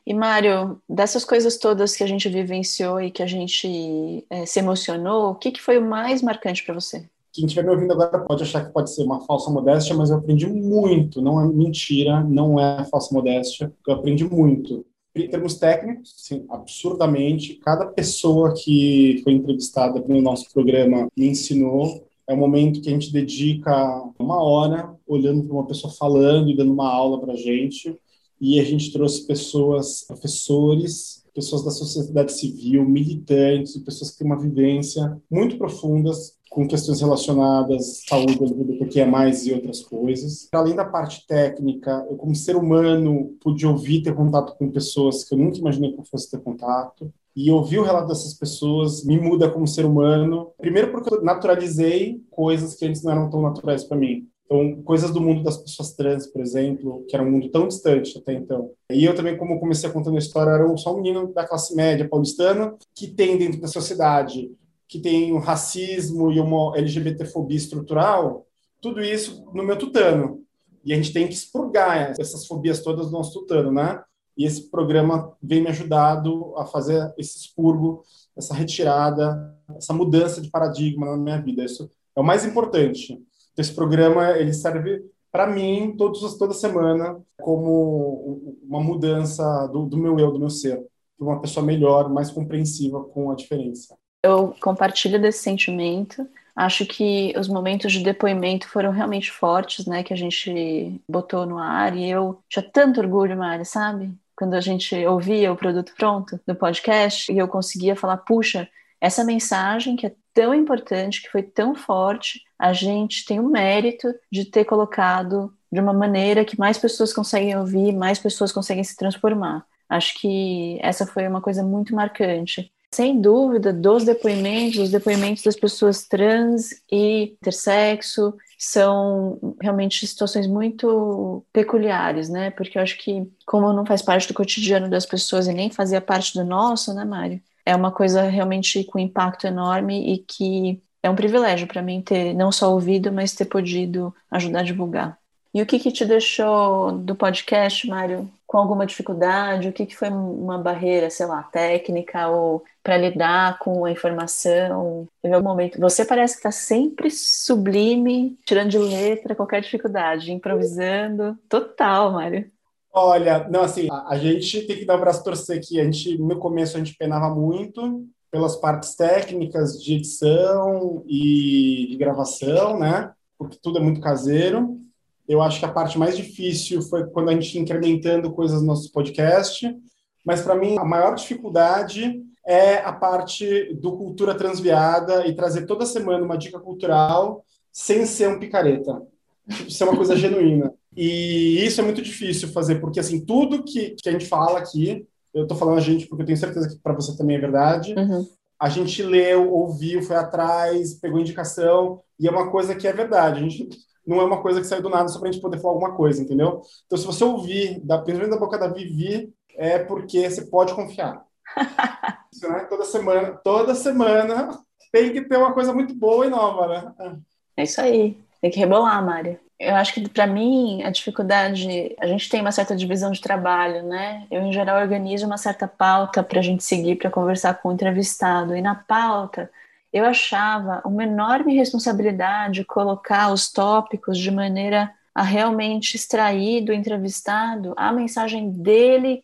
[0.07, 4.59] E, Mário, dessas coisas todas que a gente vivenciou e que a gente é, se
[4.59, 7.09] emocionou, o que, que foi o mais marcante para você?
[7.33, 10.17] Quem estiver me ouvindo agora pode achar que pode ser uma falsa modéstia, mas eu
[10.17, 11.21] aprendi muito.
[11.21, 13.73] Não é mentira, não é falsa modéstia.
[13.85, 14.85] Eu aprendi muito.
[15.13, 17.55] Em termos técnicos, sim, absurdamente.
[17.55, 22.91] Cada pessoa que foi entrevistada no nosso programa me ensinou é um momento que a
[22.91, 23.71] gente dedica
[24.19, 27.97] uma hora olhando para uma pessoa falando e dando uma aula para a gente.
[28.41, 34.39] E a gente trouxe pessoas, professores, pessoas da sociedade civil, militantes, pessoas que têm uma
[34.39, 40.47] vivência muito profundas com questões relacionadas à saúde mais e outras coisas.
[40.53, 45.33] Além da parte técnica, eu como ser humano pude ouvir, ter contato com pessoas que
[45.33, 49.19] eu nunca imaginei que eu fosse ter contato e ouvir o relato dessas pessoas me
[49.19, 50.51] muda como ser humano.
[50.57, 54.27] Primeiro porque eu naturalizei coisas que antes não eram tão naturais para mim.
[54.45, 58.17] Então, coisas do mundo das pessoas trans, por exemplo, que era um mundo tão distante
[58.17, 58.69] até então.
[58.91, 61.75] E eu também, como comecei a contando a história, era só um menino da classe
[61.75, 64.51] média paulistana que tem dentro da sociedade,
[64.87, 68.45] que tem um racismo e uma LGBTfobia estrutural,
[68.79, 70.41] tudo isso no meu tutano.
[70.83, 73.99] E a gente tem que expurgar essas fobias todas do nosso tutano, né?
[74.37, 78.03] E esse programa vem me ajudado a fazer esse expurgo,
[78.35, 81.63] essa retirada, essa mudança de paradigma na minha vida.
[81.63, 83.21] Isso é o mais importante.
[83.57, 90.19] Esse programa ele serve para mim todos toda semana como uma mudança do, do meu
[90.19, 90.81] eu, do meu ser,
[91.17, 93.95] para uma pessoa melhor, mais compreensiva com a diferença.
[94.23, 96.27] Eu compartilho desse sentimento.
[96.55, 101.57] Acho que os momentos de depoimento foram realmente fortes, né, que a gente botou no
[101.57, 104.13] ar e eu tinha tanto orgulho, Mari, sabe?
[104.35, 108.69] Quando a gente ouvia o produto pronto do podcast e eu conseguia falar, puxa,
[108.99, 114.13] essa mensagem que é tão importante, que foi tão forte, a gente tem o mérito
[114.31, 118.95] de ter colocado de uma maneira que mais pessoas conseguem ouvir, mais pessoas conseguem se
[118.95, 119.65] transformar.
[119.87, 125.57] Acho que essa foi uma coisa muito marcante sem dúvida, dos depoimentos, os depoimentos das
[125.57, 132.51] pessoas trans e intersexo são realmente situações muito peculiares, né?
[132.51, 135.99] Porque eu acho que, como não faz parte do cotidiano das pessoas e nem fazia
[135.99, 137.41] parte do nosso, né, Mário?
[137.65, 142.33] É uma coisa realmente com impacto enorme e que é um privilégio para mim ter
[142.33, 145.17] não só ouvido, mas ter podido ajudar a divulgar.
[145.53, 149.69] E o que, que te deixou do podcast, Mário, com alguma dificuldade?
[149.69, 155.07] O que, que foi uma barreira, sei lá, técnica ou para lidar com a informação?
[155.21, 155.79] Teve algum momento?
[155.79, 161.37] Você parece que está sempre sublime, tirando de letra qualquer dificuldade, improvisando.
[161.49, 162.49] Total, Mário.
[162.97, 165.81] Olha, não, assim, a, gente tem que dar o braço torcer aqui.
[165.81, 171.97] A gente, no começo, a gente penava muito pelas partes técnicas de edição e de
[171.97, 173.11] gravação, né?
[173.37, 174.79] Porque tudo é muito caseiro.
[175.27, 178.91] Eu acho que a parte mais difícil foi quando a gente incrementando coisas no nosso
[178.91, 179.75] podcast,
[180.23, 185.85] mas para mim a maior dificuldade é a parte do cultura transviada e trazer toda
[185.85, 189.01] semana uma dica cultural sem ser um picareta,
[189.49, 190.71] tipo, ser uma coisa genuína.
[190.95, 195.05] E isso é muito difícil fazer, porque assim, tudo que, que a gente fala aqui,
[195.33, 197.93] eu estou falando a gente porque eu tenho certeza que para você também é verdade,
[197.93, 198.25] uhum.
[198.59, 203.39] a gente leu, ouviu, foi atrás, pegou indicação, e é uma coisa que é verdade.
[203.39, 203.67] A gente
[204.05, 205.95] não é uma coisa que sai do nada só para a gente poder falar alguma
[205.95, 206.61] coisa, entendeu?
[206.85, 211.25] Então, se você ouvir, da, principalmente da boca da Vivi, é porque você pode confiar.
[212.31, 212.65] Isso, né?
[212.65, 214.59] Toda semana, toda semana
[214.91, 217.19] tem que ter uma coisa muito boa e nova, né?
[217.57, 218.17] É isso aí.
[218.41, 219.39] Tem que rebolar, Mário.
[219.59, 223.83] Eu acho que para mim a dificuldade, a gente tem uma certa divisão de trabalho,
[223.83, 224.27] né?
[224.29, 227.71] Eu em geral organizo uma certa pauta para a gente seguir para conversar com o
[227.71, 229.49] entrevistado e na pauta
[229.95, 237.73] eu achava uma enorme responsabilidade colocar os tópicos de maneira a realmente extrair do entrevistado
[237.77, 239.23] a mensagem dele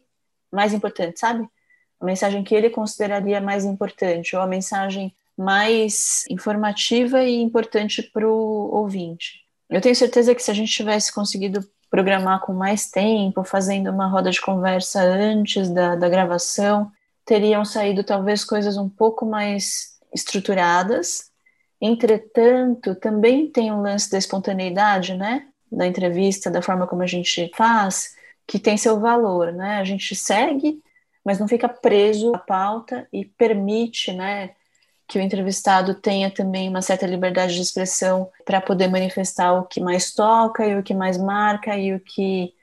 [0.49, 1.45] mais importante, sabe?
[1.99, 8.25] A mensagem que ele consideraria mais importante, ou a mensagem mais informativa e importante para
[8.25, 9.41] o ouvinte.
[9.69, 14.07] Eu tenho certeza que se a gente tivesse conseguido programar com mais tempo, fazendo uma
[14.07, 16.89] roda de conversa antes da, da gravação,
[17.25, 21.32] teriam saído talvez coisas um pouco mais estruturadas.
[21.80, 25.47] Entretanto, também tem um lance da espontaneidade, né?
[25.71, 29.78] Da entrevista, da forma como a gente faz, que tem seu valor, né?
[29.78, 30.82] A gente segue,
[31.24, 34.52] mas não fica preso à pauta e permite, né,
[35.08, 39.82] que o entrevistado tenha também uma certa liberdade de expressão para poder manifestar o que
[39.82, 42.54] mais toca e o que mais marca e o que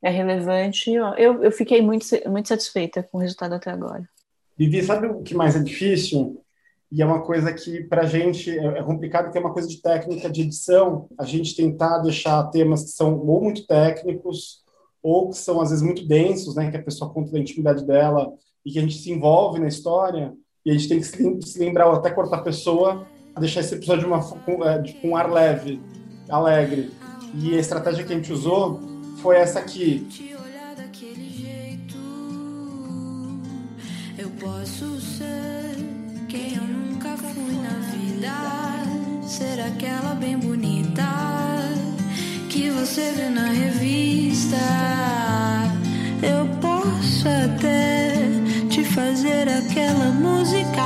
[0.00, 0.92] é relevante.
[0.92, 4.08] Eu, eu fiquei muito, muito satisfeita com o resultado até agora.
[4.56, 6.40] Vivi, sabe o que mais é difícil?
[6.92, 9.68] E é uma coisa que, para a gente, é, é complicado, que é uma coisa
[9.68, 14.64] de técnica de edição, a gente tentar deixar temas que são ou muito técnicos,
[15.02, 18.32] ou que são, às vezes, muito densos, né, que a pessoa conta da intimidade dela,
[18.66, 21.86] e que a gente se envolve na história, e a gente tem que se lembrar,
[21.86, 23.06] ou até cortar a pessoa,
[23.38, 25.80] deixar esse episódio uma, com, é, com um ar leve,
[26.28, 26.90] alegre.
[27.34, 28.80] E a estratégia que a gente usou
[29.22, 30.06] foi essa aqui.
[34.18, 35.59] Eu posso ser
[38.20, 38.84] na
[39.20, 41.02] vida, ser aquela bem bonita
[42.48, 44.56] que você vê na revista.
[46.22, 48.14] Eu posso até
[48.68, 50.82] te fazer aquela música,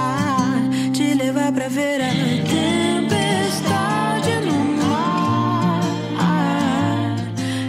[0.93, 2.11] te levar pra ver a
[2.49, 5.81] tempestade no mar.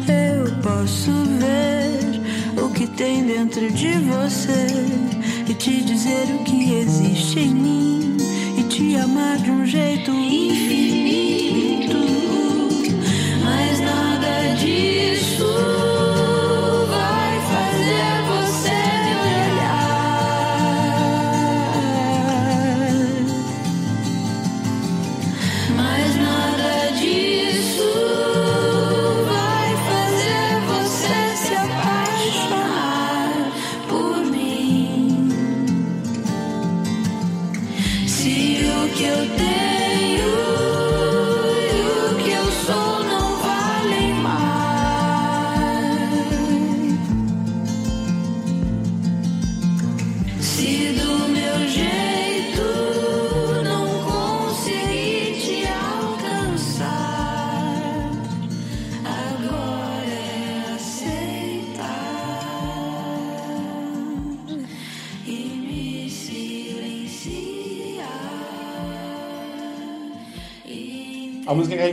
[0.07, 2.21] Eu posso ver
[2.61, 4.67] o que tem dentro de você
[5.49, 7.94] e te dizer o que existe em mim
[8.75, 10.84] te amar de um jeito infinito.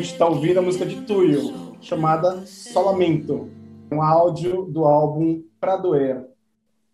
[0.02, 3.48] Gente está ouvindo a música de Tuyo, chamada Solamento,
[3.90, 6.26] um áudio do álbum Pra Doer.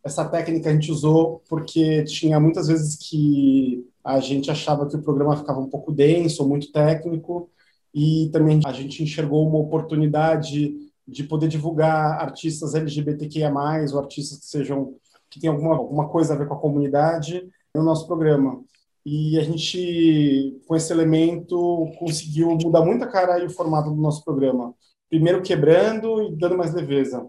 [0.04, 5.00] Essa técnica a gente usou porque tinha muitas vezes que a gente achava que o
[5.00, 7.48] programa ficava um pouco denso, muito técnico,
[7.94, 13.50] e também a gente enxergou uma oportunidade de poder divulgar artistas LGBTQIA+,
[13.90, 14.96] ou artistas que sejam
[15.30, 18.62] que tenham alguma, alguma coisa a ver com a comunidade no nosso programa.
[19.10, 23.96] E a gente, com esse elemento, conseguiu mudar muito a cara e o formato do
[23.96, 24.74] nosso programa.
[25.08, 27.26] Primeiro quebrando e dando mais leveza.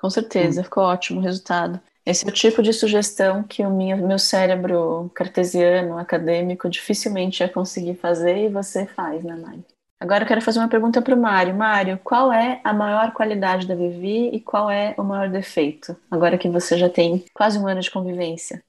[0.00, 1.78] Com certeza, ficou ótimo o resultado.
[2.06, 7.48] Esse é o tipo de sugestão que o meu, meu cérebro cartesiano, acadêmico, dificilmente ia
[7.48, 9.62] conseguir fazer e você faz, né, Mário?
[10.00, 11.54] Agora eu quero fazer uma pergunta para o Mário.
[11.54, 15.94] Mário, qual é a maior qualidade da Vivi e qual é o maior defeito?
[16.10, 18.64] Agora que você já tem quase um ano de convivência.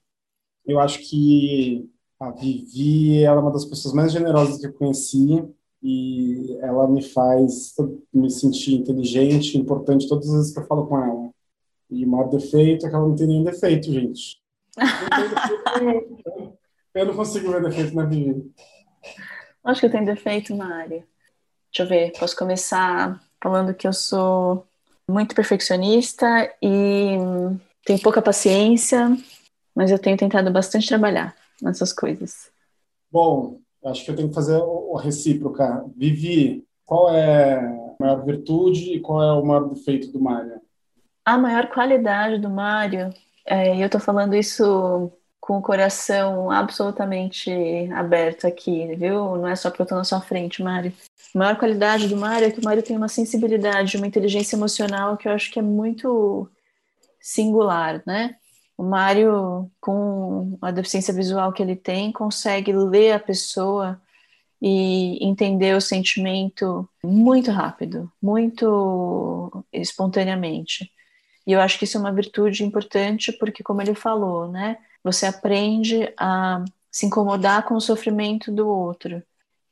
[0.66, 1.88] Eu acho que
[2.20, 5.42] a Vivi, ela é uma das pessoas mais generosas que eu conheci
[5.82, 7.74] e ela me faz
[8.12, 11.30] me sentir inteligente, importante todas as vezes que eu falo com ela.
[11.90, 14.38] E o maior defeito é que ela não tem nenhum defeito, gente.
[14.76, 14.84] Não
[16.94, 18.52] eu não consigo ver defeito na Vivi.
[19.64, 21.06] Acho que eu tenho defeito na área.
[21.72, 24.66] Deixa eu ver, posso começar falando que eu sou
[25.08, 26.26] muito perfeccionista
[26.62, 27.16] e
[27.84, 29.16] tenho pouca paciência,
[29.74, 32.50] mas eu tenho tentado bastante trabalhar nessas coisas?
[33.10, 35.84] Bom, acho que eu tenho que fazer o recíproca.
[35.96, 40.60] Vivi, qual é a maior virtude e qual é o maior defeito do Mário?
[41.24, 43.10] A maior qualidade do Mário,
[43.46, 47.50] é, eu estou falando isso com o coração absolutamente
[47.92, 49.36] aberto aqui, viu?
[49.36, 50.92] Não é só porque eu estou na sua frente, Mário.
[51.34, 55.16] A maior qualidade do Mário é que o Mário tem uma sensibilidade, uma inteligência emocional
[55.16, 56.48] que eu acho que é muito
[57.20, 58.36] singular, né?
[58.80, 64.00] O Mário, com a deficiência visual que ele tem, consegue ler a pessoa
[64.58, 70.90] e entender o sentimento muito rápido, muito espontaneamente.
[71.46, 75.26] E eu acho que isso é uma virtude importante porque, como ele falou, né, você
[75.26, 79.22] aprende a se incomodar com o sofrimento do outro.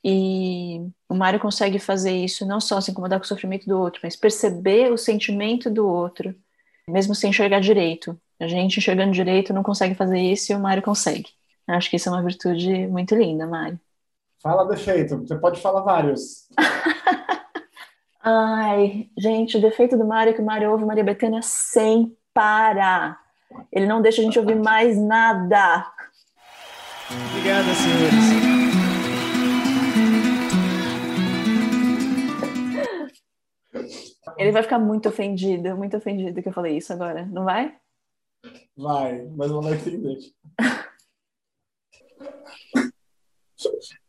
[0.05, 4.01] E o Mário consegue fazer isso, não só se incomodar com o sofrimento do outro,
[4.05, 6.35] mas perceber o sentimento do outro,
[6.87, 8.21] mesmo sem enxergar direito.
[8.41, 11.29] A gente enxergando direito não consegue fazer isso e o Mário consegue.
[11.67, 13.79] Acho que isso é uma virtude muito linda, Mário.
[14.41, 16.49] Fala defeito, você pode falar vários.
[18.23, 23.19] Ai, gente, o defeito do Mário é que o Mário ouve Maria Bethânia sem parar.
[23.73, 25.85] Ele não deixa a gente ouvir mais nada.
[27.31, 28.59] Obrigada, senhores.
[34.37, 37.75] Ele vai ficar muito ofendido, muito ofendido que eu falei isso agora, não vai?
[38.77, 40.19] Vai, mas não vai entender.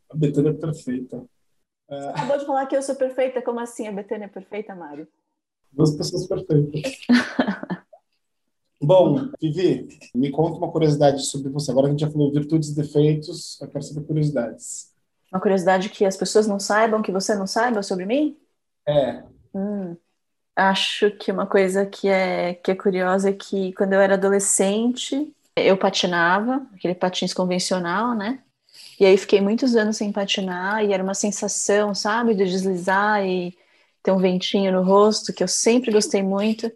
[0.10, 1.26] A Betânia é perfeita.
[1.90, 2.02] É...
[2.02, 5.08] Você acabou de falar que eu sou perfeita, como assim a Betânia é perfeita, Mário?
[5.72, 6.82] Duas pessoas perfeitas.
[8.82, 11.70] Bom, Vivi, me conta uma curiosidade sobre você.
[11.70, 14.94] Agora a gente já falou virtudes e defeitos, eu quero saber curiosidades.
[15.32, 18.38] Uma curiosidade que as pessoas não saibam, que você não saiba sobre mim?
[18.88, 19.24] É.
[19.54, 19.96] Hum,
[20.60, 25.34] acho que uma coisa que é, que é curiosa é que quando eu era adolescente,
[25.56, 28.44] eu patinava, aquele patins convencional, né?
[29.00, 33.58] E aí fiquei muitos anos sem patinar e era uma sensação, sabe, de deslizar e
[34.04, 36.72] ter um ventinho no rosto, que eu sempre gostei muito.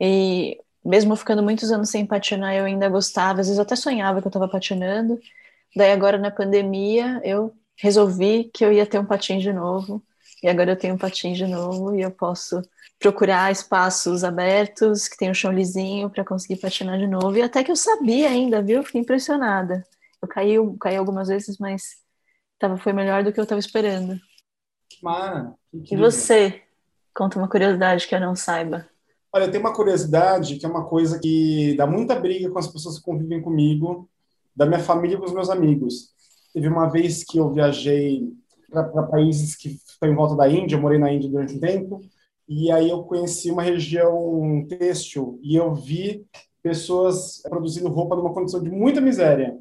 [0.00, 4.20] E mesmo ficando muitos anos sem patinar, eu ainda gostava, às vezes eu até sonhava
[4.20, 5.18] que eu estava patinando.
[5.76, 10.02] Daí agora na pandemia, eu resolvi que eu ia ter um patins de novo.
[10.42, 12.62] E agora eu tenho um patins de novo e eu posso
[12.98, 17.36] procurar espaços abertos que tem um chão lisinho para conseguir patinar de novo.
[17.36, 18.82] E até que eu sabia ainda, viu?
[18.82, 19.84] Fiquei impressionada.
[20.20, 21.96] Eu caí, caí algumas vezes, mas
[22.58, 24.18] tava, foi melhor do que eu estava esperando.
[25.02, 26.62] Mara, e você?
[27.14, 28.86] Conta uma curiosidade que eu não saiba.
[29.32, 32.98] Olha, tem uma curiosidade que é uma coisa que dá muita briga com as pessoas
[32.98, 34.08] que convivem comigo,
[34.54, 36.14] da minha família e com os meus amigos.
[36.52, 38.32] Teve uma vez que eu viajei
[38.70, 42.00] para países que estão em volta da Índia, eu morei na Índia durante um tempo,
[42.48, 46.26] e aí eu conheci uma região têxtil e eu vi
[46.62, 49.56] pessoas produzindo roupa numa condição de muita miséria.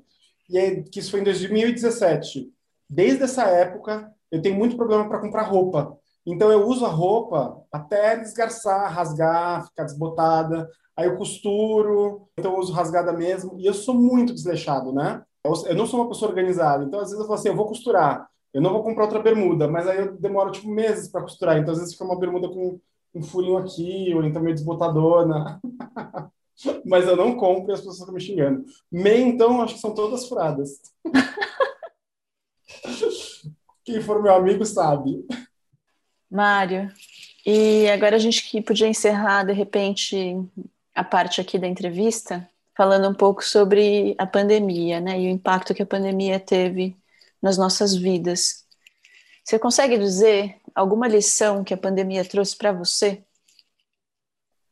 [0.49, 2.51] E aí, que isso foi em 2017.
[2.89, 5.97] Desde essa época, eu tenho muito problema para comprar roupa.
[6.25, 10.67] Então eu uso a roupa até desgarçar, rasgar, ficar desbotada.
[10.97, 13.59] Aí eu costuro, então eu uso rasgada mesmo.
[13.59, 15.23] E eu sou muito desleixado, né?
[15.43, 16.83] Eu não sou uma pessoa organizada.
[16.83, 18.27] Então às vezes eu falo assim, eu vou costurar.
[18.55, 21.57] Eu não vou comprar outra bermuda, mas aí eu demoro tipo meses para costurar.
[21.57, 22.79] Então às vezes fica uma bermuda com
[23.13, 25.59] um furinho aqui, ou então meio desbotadona.
[26.85, 28.63] mas eu não compro e as pessoas estão me xingando.
[28.89, 30.79] Meia, então, acho que são todas furadas.
[33.83, 35.25] Quem for meu amigo sabe.
[36.31, 36.89] Mário,
[37.45, 40.41] e agora a gente que podia encerrar, de repente,
[40.93, 45.73] a parte aqui da entrevista, falando um pouco sobre a pandemia, né, e o impacto
[45.73, 46.95] que a pandemia teve
[47.45, 48.65] nas nossas vidas.
[49.43, 53.23] Você consegue dizer alguma lição que a pandemia trouxe para você?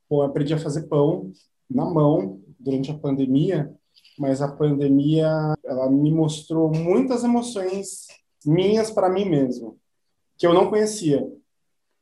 [0.10, 1.32] Bom, eu aprendi a fazer pão
[1.70, 3.72] na mão durante a pandemia,
[4.18, 5.30] mas a pandemia
[5.64, 8.08] ela me mostrou muitas emoções
[8.44, 9.78] minhas para mim mesmo,
[10.36, 11.32] que eu não conhecia.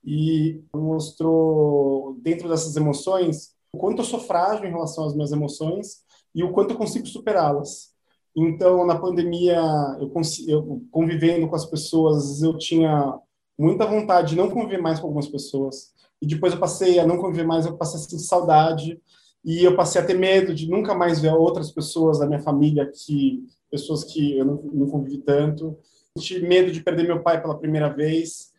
[0.06, 6.06] E mostrou dentro dessas emoções o quanto eu sou frágil em relação às minhas emoções
[6.34, 7.91] e o quanto eu consigo superá-las.
[8.36, 9.60] Então, na pandemia,
[10.00, 10.12] eu,
[10.48, 13.20] eu convivendo com as pessoas, eu tinha
[13.58, 15.94] muita vontade de não conviver mais com algumas pessoas.
[16.22, 19.02] E depois eu passei a não conviver mais, eu passei a sentir saudade.
[19.44, 22.90] E eu passei a ter medo de nunca mais ver outras pessoas da minha família,
[22.90, 25.78] que pessoas que eu não, não convivi tanto.
[26.18, 28.52] Tive medo de perder meu pai pela primeira vez.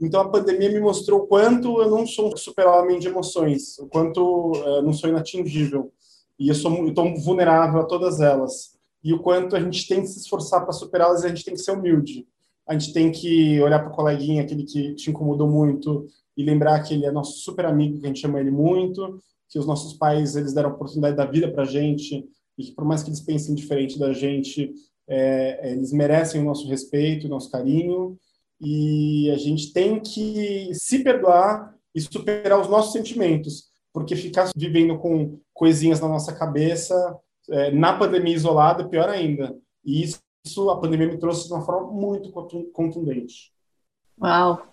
[0.00, 3.86] Então a pandemia me mostrou o quanto eu não sou um super-homem de emoções, o
[3.86, 5.92] quanto eu eh, não sou inatingível.
[6.38, 8.71] E eu tão vulnerável a todas elas
[9.02, 11.54] e o quanto a gente tem que se esforçar para superá-las e a gente tem
[11.54, 12.26] que ser humilde.
[12.66, 16.80] A gente tem que olhar para o coleguinha, aquele que te incomodou muito, e lembrar
[16.82, 19.94] que ele é nosso super amigo, que a gente ama ele muito, que os nossos
[19.94, 22.24] pais eles deram a oportunidade da vida para a gente,
[22.56, 24.72] e que por mais que eles pensem diferente da gente,
[25.08, 28.16] é, eles merecem o nosso respeito, o nosso carinho,
[28.60, 34.96] e a gente tem que se perdoar e superar os nossos sentimentos, porque ficar vivendo
[34.98, 36.94] com coisinhas na nossa cabeça
[37.50, 39.56] é, na pandemia isolada, pior ainda.
[39.84, 42.32] E isso, isso, a pandemia me trouxe de uma forma muito
[42.72, 43.52] contundente.
[44.20, 44.66] Uau!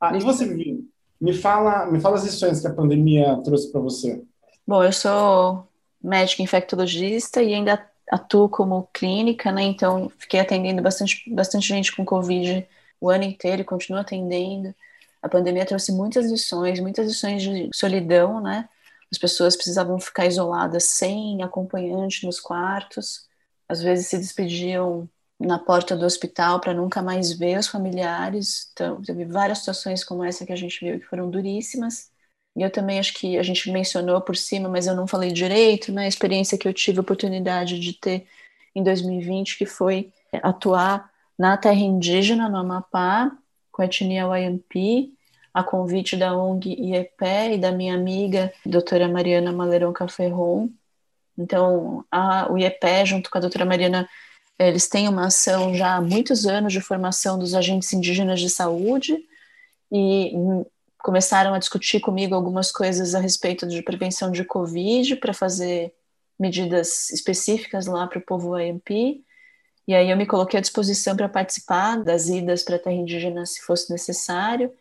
[0.00, 0.88] Ah, e você, Vivi?
[1.20, 4.22] Me fala, me fala as lições que a pandemia trouxe para você.
[4.66, 5.66] Bom, eu sou
[6.02, 9.62] médica infectologista e ainda atuo como clínica, né?
[9.62, 12.66] Então, fiquei atendendo bastante, bastante gente com Covid
[13.00, 14.74] o ano inteiro e continuo atendendo.
[15.22, 18.68] A pandemia trouxe muitas lições, muitas lições de solidão, né?
[19.12, 23.28] As pessoas precisavam ficar isoladas sem acompanhante nos quartos.
[23.68, 25.06] Às vezes se despediam
[25.38, 28.70] na porta do hospital para nunca mais ver os familiares.
[28.72, 32.10] Então, teve várias situações como essa que a gente viu que foram duríssimas.
[32.56, 35.92] E eu também acho que a gente mencionou por cima, mas eu não falei direito,
[35.92, 36.04] né?
[36.04, 38.26] A experiência que eu tive a oportunidade de ter
[38.74, 40.10] em 2020, que foi
[40.42, 43.30] atuar na terra indígena, no Amapá,
[43.70, 45.12] com a etnia Wayampi,
[45.52, 50.70] a convite da ONG IEPE e da minha amiga, doutora Mariana Maleron Caferron.
[51.36, 54.08] Então, a, o IEPE, junto com a doutora Mariana,
[54.58, 59.16] eles têm uma ação já há muitos anos de formação dos agentes indígenas de saúde
[59.90, 60.32] e
[60.98, 65.92] começaram a discutir comigo algumas coisas a respeito de prevenção de Covid para fazer
[66.38, 69.22] medidas específicas lá para o povo AMP.
[69.86, 73.44] E aí eu me coloquei à disposição para participar das idas para a terra indígena
[73.44, 74.72] se fosse necessário.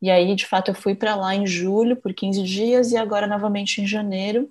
[0.00, 3.26] E aí, de fato, eu fui para lá em julho por 15 dias e agora
[3.26, 4.50] novamente em janeiro.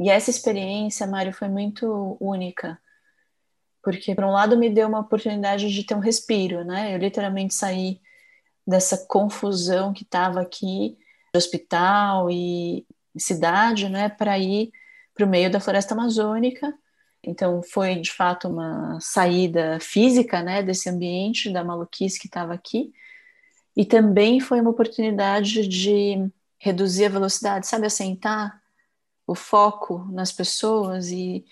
[0.00, 2.78] E essa experiência, Mário, foi muito única.
[3.82, 6.94] Porque, por um lado, me deu uma oportunidade de ter um respiro, né?
[6.94, 8.00] Eu literalmente saí
[8.66, 10.98] dessa confusão que estava aqui,
[11.34, 12.86] hospital e
[13.16, 14.70] cidade, né, para ir
[15.14, 16.74] para o meio da floresta amazônica.
[17.22, 22.92] Então foi de fato uma saída física, né, desse ambiente da maluquice que estava aqui.
[23.76, 28.62] E também foi uma oportunidade de reduzir a velocidade, sabe, assentar
[29.26, 31.44] o foco nas pessoas e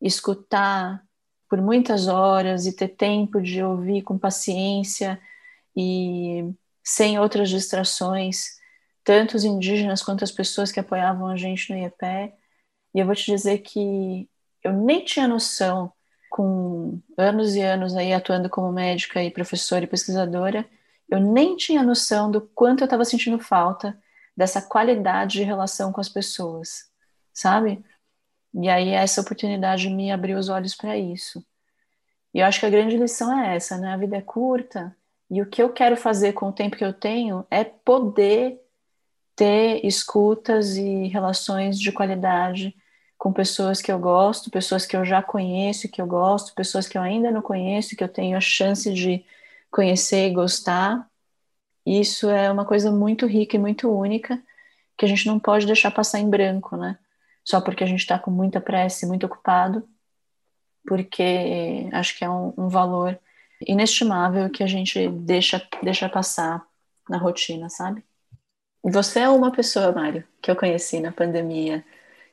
[0.00, 1.02] escutar
[1.48, 5.20] por muitas horas e ter tempo de ouvir com paciência
[5.76, 6.44] e
[6.82, 8.58] sem outras distrações,
[9.02, 12.32] tanto os indígenas quanto as pessoas que apoiavam a gente no IEPE.
[12.94, 14.28] E eu vou te dizer que
[14.62, 15.92] eu nem tinha noção,
[16.30, 20.68] com anos e anos aí atuando como médica e professora e pesquisadora,
[21.10, 23.98] eu nem tinha noção do quanto eu estava sentindo falta
[24.36, 26.90] dessa qualidade de relação com as pessoas,
[27.32, 27.84] sabe?
[28.54, 31.44] E aí essa oportunidade me abriu os olhos para isso.
[32.32, 33.92] E eu acho que a grande lição é essa, né?
[33.92, 34.96] A vida é curta,
[35.30, 38.60] e o que eu quero fazer com o tempo que eu tenho é poder
[39.36, 42.74] ter escutas e relações de qualidade
[43.16, 46.98] com pessoas que eu gosto, pessoas que eu já conheço, que eu gosto, pessoas que
[46.98, 49.24] eu ainda não conheço, que eu tenho a chance de
[49.70, 51.08] conhecer e gostar.
[51.86, 54.42] Isso é uma coisa muito rica e muito única
[54.96, 56.98] que a gente não pode deixar passar em branco, né?
[57.42, 59.88] Só porque a gente está com muita pressa e muito ocupado,
[60.86, 63.18] porque acho que é um, um valor
[63.66, 66.62] inestimável que a gente deixa, deixa passar
[67.08, 68.04] na rotina, sabe?
[68.82, 71.84] Você é uma pessoa, Mário, que eu conheci na pandemia,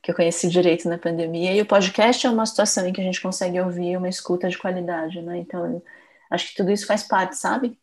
[0.01, 3.03] que eu conheci direito na pandemia, e o podcast é uma situação em que a
[3.03, 5.37] gente consegue ouvir uma escuta de qualidade, né?
[5.37, 5.81] Então,
[6.29, 7.79] acho que tudo isso faz parte, sabe?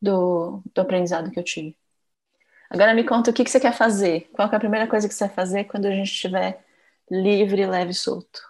[0.00, 1.76] Do, do aprendizado que eu tive.
[2.68, 4.28] Agora me conta o que, que você quer fazer.
[4.32, 6.64] Qual é a primeira coisa que você vai fazer quando a gente estiver
[7.10, 8.40] livre, leve e solto?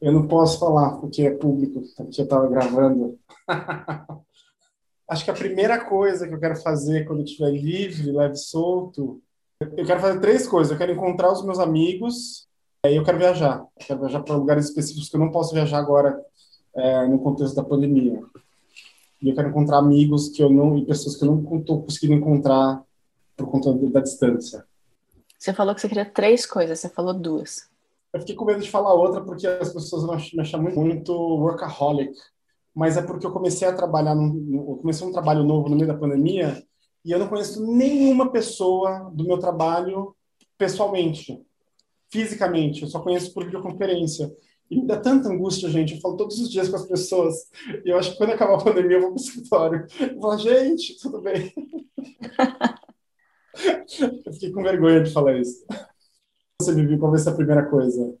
[0.00, 3.18] Eu não posso falar porque é público, porque eu estava gravando.
[5.08, 9.22] Acho que a primeira coisa que eu quero fazer quando eu estiver livre, leve solto,
[9.60, 10.72] eu quero fazer três coisas.
[10.72, 12.48] Eu quero encontrar os meus amigos,
[12.84, 13.60] e eu quero viajar.
[13.60, 16.20] Eu quero viajar para lugares específicos que eu não posso viajar agora
[16.74, 18.20] é, no contexto da pandemia.
[19.22, 22.14] E eu quero encontrar amigos que eu não e pessoas que eu não estou conseguindo
[22.14, 22.82] encontrar
[23.36, 24.66] por conta da distância.
[25.38, 27.70] Você falou que você queria três coisas, você falou duas.
[28.12, 31.12] Eu fiquei com medo de falar outra porque as pessoas vão me achar muito, muito
[31.12, 32.12] workaholic,
[32.74, 35.96] mas é porque eu comecei a trabalhar, no, comecei um trabalho novo no meio da
[35.96, 36.62] pandemia
[37.04, 40.14] e eu não conheço nenhuma pessoa do meu trabalho
[40.58, 41.40] pessoalmente,
[42.10, 44.30] fisicamente, eu só conheço por videoconferência.
[44.72, 45.94] E me dá tanta angústia, gente.
[45.94, 47.50] Eu falo todos os dias com as pessoas.
[47.84, 49.86] E eu acho que quando acabar a pandemia, eu vou para o escritório.
[50.00, 51.52] Eu falo, gente, tudo bem.
[54.24, 55.66] eu fiquei com vergonha de falar isso
[56.62, 56.98] você, Vivi?
[56.98, 58.14] Qual vai ser a primeira coisa?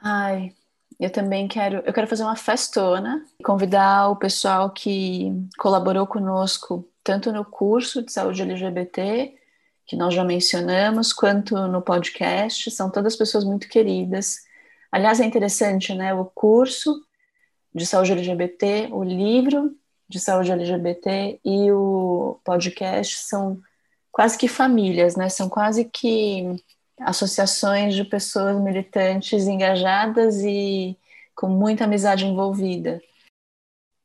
[0.00, 0.52] Ai,
[0.98, 7.32] eu também quero, eu quero fazer uma festona, convidar o pessoal que colaborou conosco, tanto
[7.32, 9.34] no curso de saúde LGBT,
[9.86, 14.46] que nós já mencionamos, quanto no podcast, são todas pessoas muito queridas.
[14.90, 16.14] Aliás, é interessante, né?
[16.14, 17.02] O curso
[17.74, 19.76] de saúde LGBT, o livro
[20.08, 23.60] de saúde LGBT e o podcast são
[24.10, 25.28] quase que famílias, né?
[25.28, 26.56] São quase que
[27.00, 30.98] associações de pessoas militantes engajadas e
[31.34, 33.00] com muita amizade envolvida.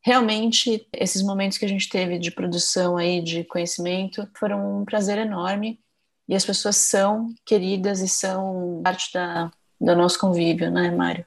[0.01, 5.17] Realmente, esses momentos que a gente teve de produção aí de conhecimento foram um prazer
[5.17, 5.79] enorme
[6.27, 9.49] e as pessoas são queridas e são parte da,
[9.79, 11.25] do nosso convívio, né, Mário?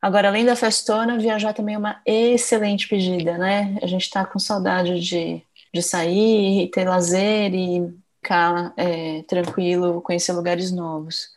[0.00, 3.78] Agora, além da festona, viajar também é uma excelente pedida, né?
[3.80, 5.40] A gente está com saudade de,
[5.72, 7.88] de sair, ter lazer e
[8.20, 11.28] ficar é, tranquilo, conhecer lugares novos.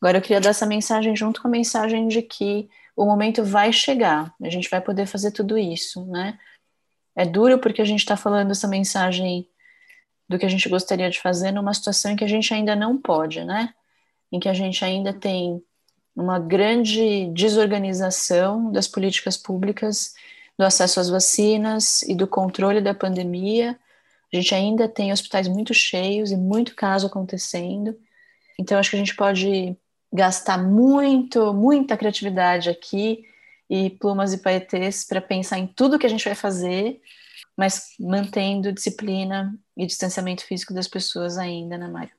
[0.00, 3.72] Agora, eu queria dar essa mensagem junto com a mensagem de que o momento vai
[3.72, 6.38] chegar, a gente vai poder fazer tudo isso, né?
[7.16, 9.48] É duro porque a gente está falando essa mensagem
[10.28, 12.96] do que a gente gostaria de fazer numa situação em que a gente ainda não
[12.96, 13.74] pode, né?
[14.32, 15.62] Em que a gente ainda tem
[16.14, 20.14] uma grande desorganização das políticas públicas
[20.56, 23.78] do acesso às vacinas e do controle da pandemia,
[24.32, 27.96] a gente ainda tem hospitais muito cheios e muito caso acontecendo.
[28.58, 29.76] Então, acho que a gente pode
[30.12, 33.24] gastar muito, muita criatividade aqui
[33.68, 37.00] e plumas e paetês para pensar em tudo que a gente vai fazer,
[37.56, 42.14] mas mantendo disciplina e distanciamento físico das pessoas ainda, né, Mário?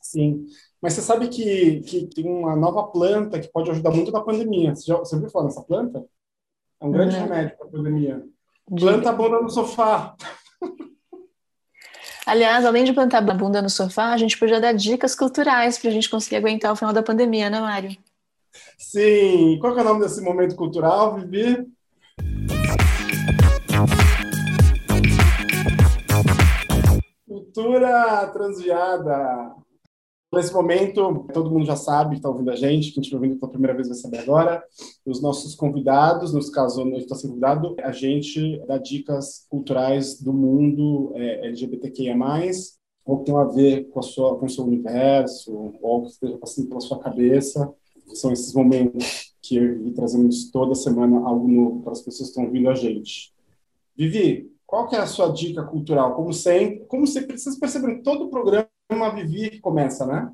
[0.00, 0.46] Sim.
[0.80, 4.74] Mas você sabe que, que tem uma nova planta que pode ajudar muito na pandemia.
[4.74, 6.04] Você já você ouviu falar nessa planta?
[6.80, 7.24] É um grande Não.
[7.24, 8.24] remédio para a pandemia.
[8.78, 10.16] Planta a bunda no sofá.
[12.26, 15.90] Aliás, além de plantar a bunda no sofá, a gente podia dar dicas culturais para
[15.90, 17.94] a gente conseguir aguentar o final da pandemia, né, Mário?
[18.78, 19.58] Sim.
[19.60, 21.66] Qual é o nome desse momento cultural, Vivi?
[27.26, 29.59] Cultura transviada.
[30.32, 33.74] Nesse momento, todo mundo já sabe está ouvindo a gente, quem estiver ouvindo pela primeira
[33.74, 34.62] vez vai saber agora.
[35.04, 40.32] Os nossos convidados, nos casos não está sendo convidado, a gente dá dicas culturais do
[40.32, 42.14] mundo é, LGBTQIA+,
[43.04, 46.38] ou que tem a ver com, a sua, com o seu universo, ou que esteja
[46.38, 47.68] passando pela sua cabeça.
[48.14, 52.44] São esses momentos que eu trazemos toda semana algo novo para as pessoas que estão
[52.44, 53.32] ouvindo a gente.
[53.96, 56.14] Vivi, qual que é a sua dica cultural?
[56.14, 60.32] Como sempre, como sempre, vocês percebem, todo o programa uma Vivi que começa, né?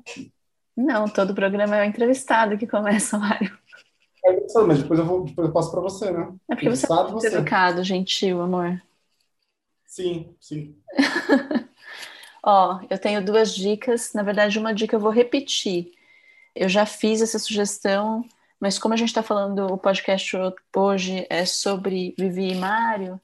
[0.75, 3.57] Não, todo programa é o entrevistado que começa, Mário.
[4.25, 6.33] É mas depois eu, vou, depois eu passo para você, né?
[6.49, 7.27] É porque você é muito você.
[7.27, 8.81] educado, gentil, amor.
[9.85, 10.75] Sim, sim.
[12.43, 14.13] Ó, eu tenho duas dicas.
[14.13, 15.93] Na verdade, uma dica eu vou repetir.
[16.53, 18.25] Eu já fiz essa sugestão,
[18.59, 20.35] mas como a gente está falando, o podcast
[20.75, 23.19] hoje é sobre Vivi e Mário,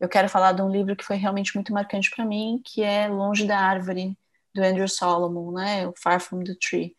[0.00, 3.06] eu quero falar de um livro que foi realmente muito marcante para mim, que é
[3.06, 4.16] Longe da Árvore,
[4.54, 6.96] do Andrew Solomon, né, o Far From the Tree.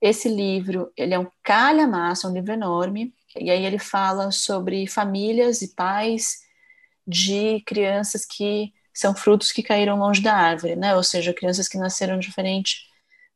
[0.00, 4.86] Esse livro, ele é um calhamaço, é um livro enorme, e aí ele fala sobre
[4.86, 6.40] famílias e pais
[7.06, 11.78] de crianças que são frutos que caíram longe da árvore, né, ou seja, crianças que
[11.78, 12.86] nasceram diferente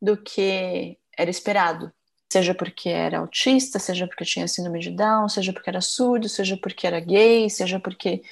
[0.01, 1.93] do que era esperado,
[2.33, 6.57] seja porque era autista, seja porque tinha síndrome de Down, seja porque era surdo, seja
[6.57, 8.23] porque era gay, seja porque,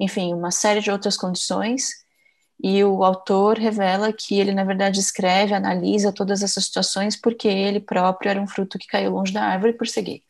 [0.00, 2.03] enfim, uma série de outras condições
[2.62, 7.80] e o autor revela que ele, na verdade, escreve, analisa todas essas situações porque ele
[7.80, 10.22] próprio era um fruto que caiu longe da árvore por seguir.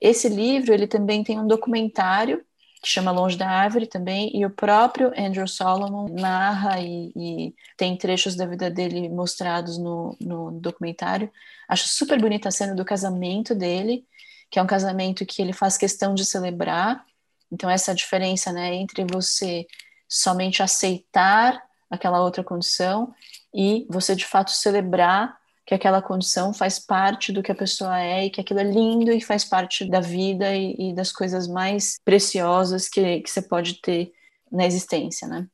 [0.00, 2.44] Esse livro, ele também tem um documentário
[2.80, 7.96] que chama Longe da Árvore também, e o próprio Andrew Solomon narra e, e tem
[7.96, 11.30] trechos da vida dele mostrados no, no documentário.
[11.68, 14.06] Acho super bonita a cena do casamento dele,
[14.50, 17.04] que é um casamento que ele faz questão de celebrar.
[17.50, 19.66] Então, essa diferença né, entre você
[20.08, 23.14] somente aceitar aquela outra condição
[23.52, 25.38] e você de fato celebrar
[25.68, 29.12] que aquela condição faz parte do que a pessoa é e que aquilo é lindo
[29.12, 33.74] e faz parte da vida e, e das coisas mais preciosas que, que você pode
[33.74, 34.12] ter
[34.50, 35.46] na existência, né?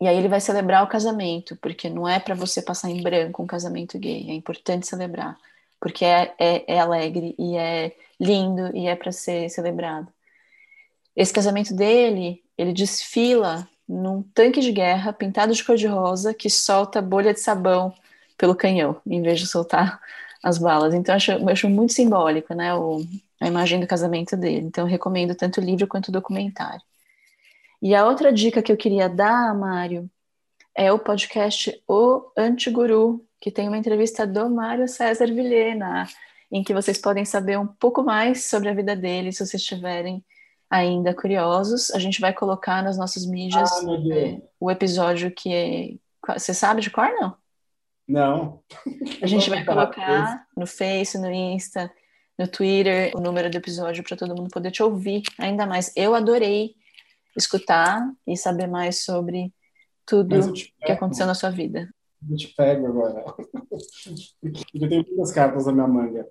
[0.00, 3.42] E aí ele vai celebrar o casamento, porque não é para você passar em branco
[3.42, 5.36] um casamento gay, é importante celebrar,
[5.80, 10.08] porque é, é, é alegre e é lindo e é para ser celebrado.
[11.18, 17.34] Esse casamento dele ele desfila num tanque de guerra pintado de cor-de-rosa que solta bolha
[17.34, 17.92] de sabão
[18.36, 20.00] pelo canhão, em vez de soltar
[20.40, 20.94] as balas.
[20.94, 23.04] Então, eu acho, eu acho muito simbólico, né, o,
[23.40, 24.66] a imagem do casamento dele.
[24.66, 26.82] Então, eu recomendo tanto o livro quanto o documentário.
[27.82, 30.08] E a outra dica que eu queria dar, Mário,
[30.72, 36.06] é o podcast O Antiguru, que tem uma entrevista do Mário César Vilhena,
[36.48, 40.24] em que vocês podem saber um pouco mais sobre a vida dele, se vocês tiverem
[40.70, 46.34] ainda curiosos, a gente vai colocar nas nossas mídias ah, é, o episódio que é.
[46.34, 47.36] Você sabe de cor, não?
[48.06, 48.62] Não.
[49.22, 51.90] A gente vai colocar no Face, no Insta,
[52.38, 55.92] no Twitter, o número do episódio para todo mundo poder te ouvir ainda mais.
[55.96, 56.74] Eu adorei
[57.36, 59.52] escutar e saber mais sobre
[60.04, 61.88] tudo que aconteceu na sua vida.
[62.28, 63.24] Eu te pego agora.
[64.74, 66.26] Eu tenho muitas cartas na minha manga.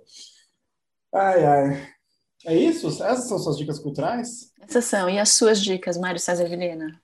[1.14, 1.97] Ai, ai.
[2.46, 2.88] É isso?
[2.88, 4.52] Essas são suas dicas culturais?
[4.62, 5.10] Essas são.
[5.10, 7.00] E as suas dicas, Mário César Vilhena?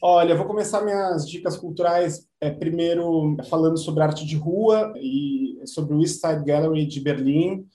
[0.00, 5.60] Olha, eu vou começar minhas dicas culturais é, primeiro falando sobre arte de rua e
[5.66, 7.66] sobre o East Side Gallery de Berlim.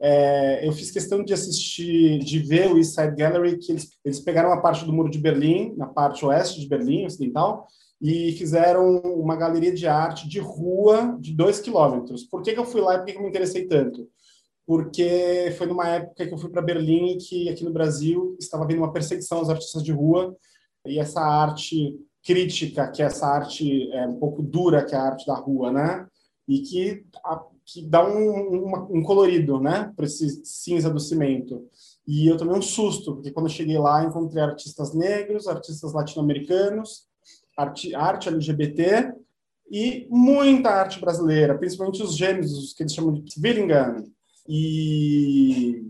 [0.00, 4.20] É, eu fiz questão de assistir, de ver o East Side Gallery, que eles, eles
[4.20, 7.66] pegaram a parte do muro de Berlim, na parte oeste de Berlim, ocidental,
[8.00, 12.24] e fizeram uma galeria de arte de rua de dois quilômetros.
[12.24, 14.08] Por que, que eu fui lá e por que, que eu me interessei tanto?
[14.68, 18.82] Porque foi numa época que eu fui para Berlim que aqui no Brasil estava havendo
[18.82, 20.36] uma perseguição aos artistas de rua
[20.84, 25.04] e essa arte crítica, que é essa arte é, um pouco dura, que é a
[25.04, 26.06] arte da rua, né?
[26.46, 29.90] E que, a, que dá um, um colorido, né?
[29.96, 31.66] Para esse cinza do cimento.
[32.06, 37.06] E eu tomei um susto, porque quando eu cheguei lá, encontrei artistas negros, artistas latino-americanos,
[37.56, 39.14] arte, arte LGBT
[39.70, 44.04] e muita arte brasileira, principalmente os gêmeos, os que eles chamam de Willingham,
[44.48, 45.84] e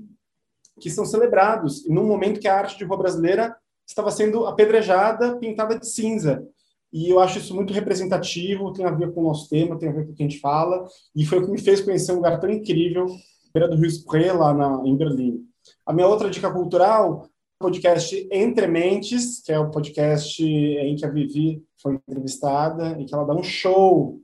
[0.80, 3.56] que são celebrados num momento que a arte de rua brasileira
[3.86, 6.46] estava sendo apedrejada, pintada de cinza.
[6.92, 9.92] E eu acho isso muito representativo, tem a ver com o nosso tema, tem a
[9.92, 12.16] ver com o que a gente fala, e foi o que me fez conhecer um
[12.16, 13.06] lugar tão incrível,
[13.52, 15.44] beira do Rio Spree, lá na, em Berlim.
[15.84, 17.28] A minha outra dica cultural
[17.59, 23.12] podcast Entre Mentes, que é o podcast em que a Vivi foi entrevistada e que
[23.12, 24.20] ela dá um show,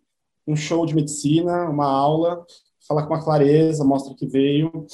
[0.46, 2.46] um show de medicina, uma aula,
[2.86, 4.86] fala com uma clareza, mostra que veio.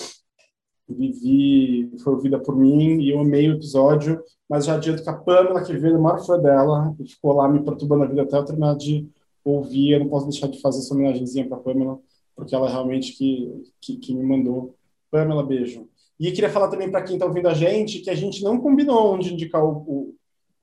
[0.88, 5.12] Vivi foi ouvida por mim e eu amei o episódio, mas já adianto que a
[5.12, 8.36] Pamela, que veio, a maior fã dela, e ficou lá me perturbando a vida até
[8.36, 9.08] eu terminar de
[9.44, 9.92] ouvir.
[9.92, 11.98] Eu não posso deixar de fazer essa homenagemzinha para a Pamela,
[12.34, 14.74] porque ela realmente que, que, que me mandou.
[15.10, 15.88] Pamela, beijo.
[16.18, 19.14] E queria falar também para quem está ouvindo a gente que a gente não combinou
[19.14, 20.14] onde indicar o, o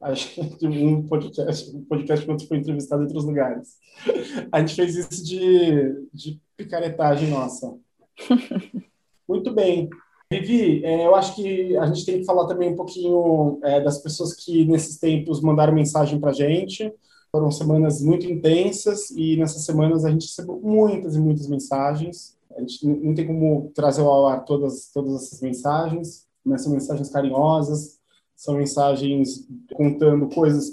[0.02, 3.78] a gente, um podcast, um podcast quando foi entrevistado em outros lugares.
[4.52, 7.76] A gente fez isso de, de picaretagem nossa.
[9.28, 9.90] Muito bem.
[10.30, 14.00] Vivi, é, eu acho que a gente tem que falar também um pouquinho é, das
[14.00, 16.94] pessoas que nesses tempos mandaram mensagem para a gente.
[17.32, 22.36] Foram semanas muito intensas e nessas semanas a gente recebeu muitas e muitas mensagens.
[22.56, 27.10] A gente não tem como trazer ao ar todas, todas essas mensagens, mas são mensagens
[27.10, 27.97] carinhosas,
[28.38, 30.70] são mensagens contando coisas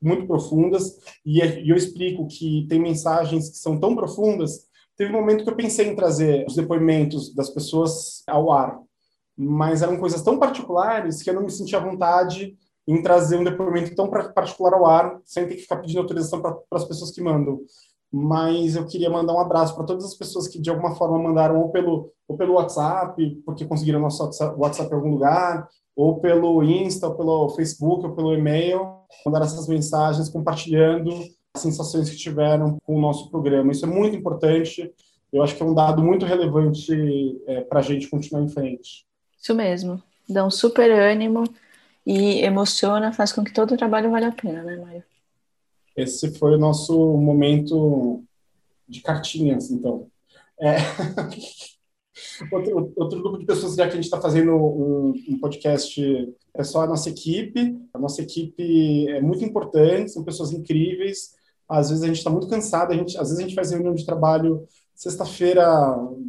[0.00, 4.66] muito profundas, e, e eu explico que tem mensagens que são tão profundas.
[4.96, 8.78] Teve um momento que eu pensei em trazer os depoimentos das pessoas ao ar,
[9.36, 12.56] mas eram coisas tão particulares que eu não me sentia à vontade
[12.86, 16.56] em trazer um depoimento tão particular ao ar, sem ter que ficar pedindo autorização para
[16.70, 17.60] as pessoas que mandam
[18.12, 21.60] mas eu queria mandar um abraço para todas as pessoas que de alguma forma mandaram
[21.60, 24.22] ou pelo, ou pelo WhatsApp, porque conseguiram nosso
[24.56, 28.86] WhatsApp em algum lugar, ou pelo Insta, ou pelo Facebook, ou pelo e-mail,
[29.24, 31.10] mandaram essas mensagens compartilhando
[31.54, 33.72] as sensações que tiveram com o nosso programa.
[33.72, 34.92] Isso é muito importante,
[35.32, 36.92] eu acho que é um dado muito relevante
[37.46, 39.06] é, para a gente continuar em frente.
[39.40, 41.44] Isso mesmo, dá um super ânimo
[42.04, 45.02] e emociona, faz com que todo o trabalho valha a pena, né, Mário?
[45.96, 48.22] Esse foi o nosso momento
[48.86, 50.06] de cartinhas, então.
[50.60, 50.76] É...
[52.52, 56.64] outro, outro grupo de pessoas, já que a gente está fazendo um, um, podcast, é
[56.64, 57.78] só a nossa equipe.
[57.92, 61.34] A nossa equipe é muito importante, são pessoas incríveis.
[61.68, 63.94] Às vezes a gente está muito cansado, a gente, às vezes a gente faz reunião
[63.94, 65.64] de trabalho sexta-feira,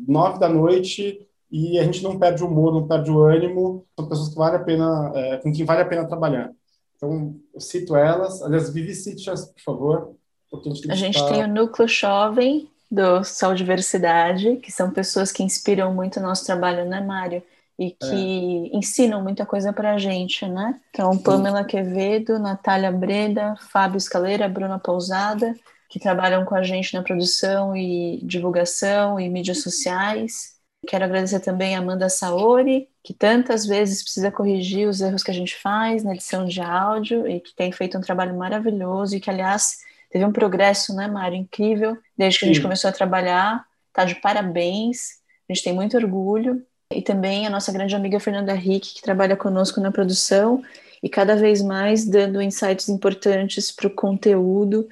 [0.07, 3.85] nove da noite, e a gente não perde o humor, não perde o ânimo.
[3.97, 6.51] São pessoas que vale a pena, é, com quem vale a pena trabalhar.
[6.95, 8.41] Então, eu cito elas.
[8.41, 10.15] Aliás, Vivi, cite-as, por favor.
[10.53, 15.43] a gente, a gente tem o Núcleo Jovem do Saúde Diversidade, que são pessoas que
[15.43, 17.43] inspiram muito o nosso trabalho, né, Mário?
[17.77, 18.77] E que é.
[18.77, 20.79] ensinam muita coisa para a gente, né?
[20.89, 25.53] Então, Pamela Quevedo, Natália Breda, Fábio Escaleira, Bruna Pousada,
[25.89, 30.57] que trabalham com a gente na produção e divulgação e mídias sociais.
[30.87, 35.33] Quero agradecer também a Amanda Saori, que tantas vezes precisa corrigir os erros que a
[35.33, 39.29] gente faz na edição de áudio e que tem feito um trabalho maravilhoso e que,
[39.29, 39.79] aliás,
[40.17, 42.51] teve um progresso, né, Mário, incrível desde que Sim.
[42.51, 43.63] a gente começou a trabalhar.
[43.93, 46.63] Tá de parabéns, a gente tem muito orgulho.
[46.91, 50.63] E também a nossa grande amiga Fernanda Rick, que trabalha conosco na produção
[51.03, 54.87] e cada vez mais dando insights importantes para o conteúdo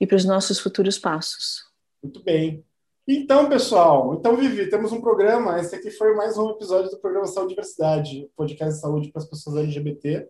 [0.00, 1.64] e para os nossos futuros passos.
[2.02, 2.64] Muito bem.
[3.06, 5.58] Então, pessoal, então, Vivi, temos um programa.
[5.58, 9.20] Esse aqui foi mais um episódio do programa Saúde e Diversidade, podcast de saúde para
[9.20, 10.28] as pessoas LGBT,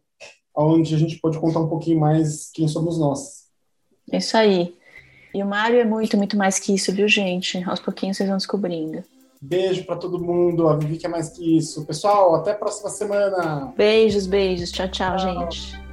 [0.56, 3.39] onde a gente pode contar um pouquinho mais quem somos nós.
[4.12, 4.74] Isso aí.
[5.34, 7.62] E o Mário é muito, muito mais que isso, viu, gente?
[7.64, 9.04] Aos pouquinhos vocês vão descobrindo.
[9.40, 10.68] Beijo para todo mundo.
[10.68, 11.84] A Vivi que é mais que isso.
[11.86, 13.72] Pessoal, até a próxima semana.
[13.76, 14.70] Beijos, beijos.
[14.70, 15.16] tchau, tchau.
[15.16, 15.50] tchau.
[15.50, 15.89] gente.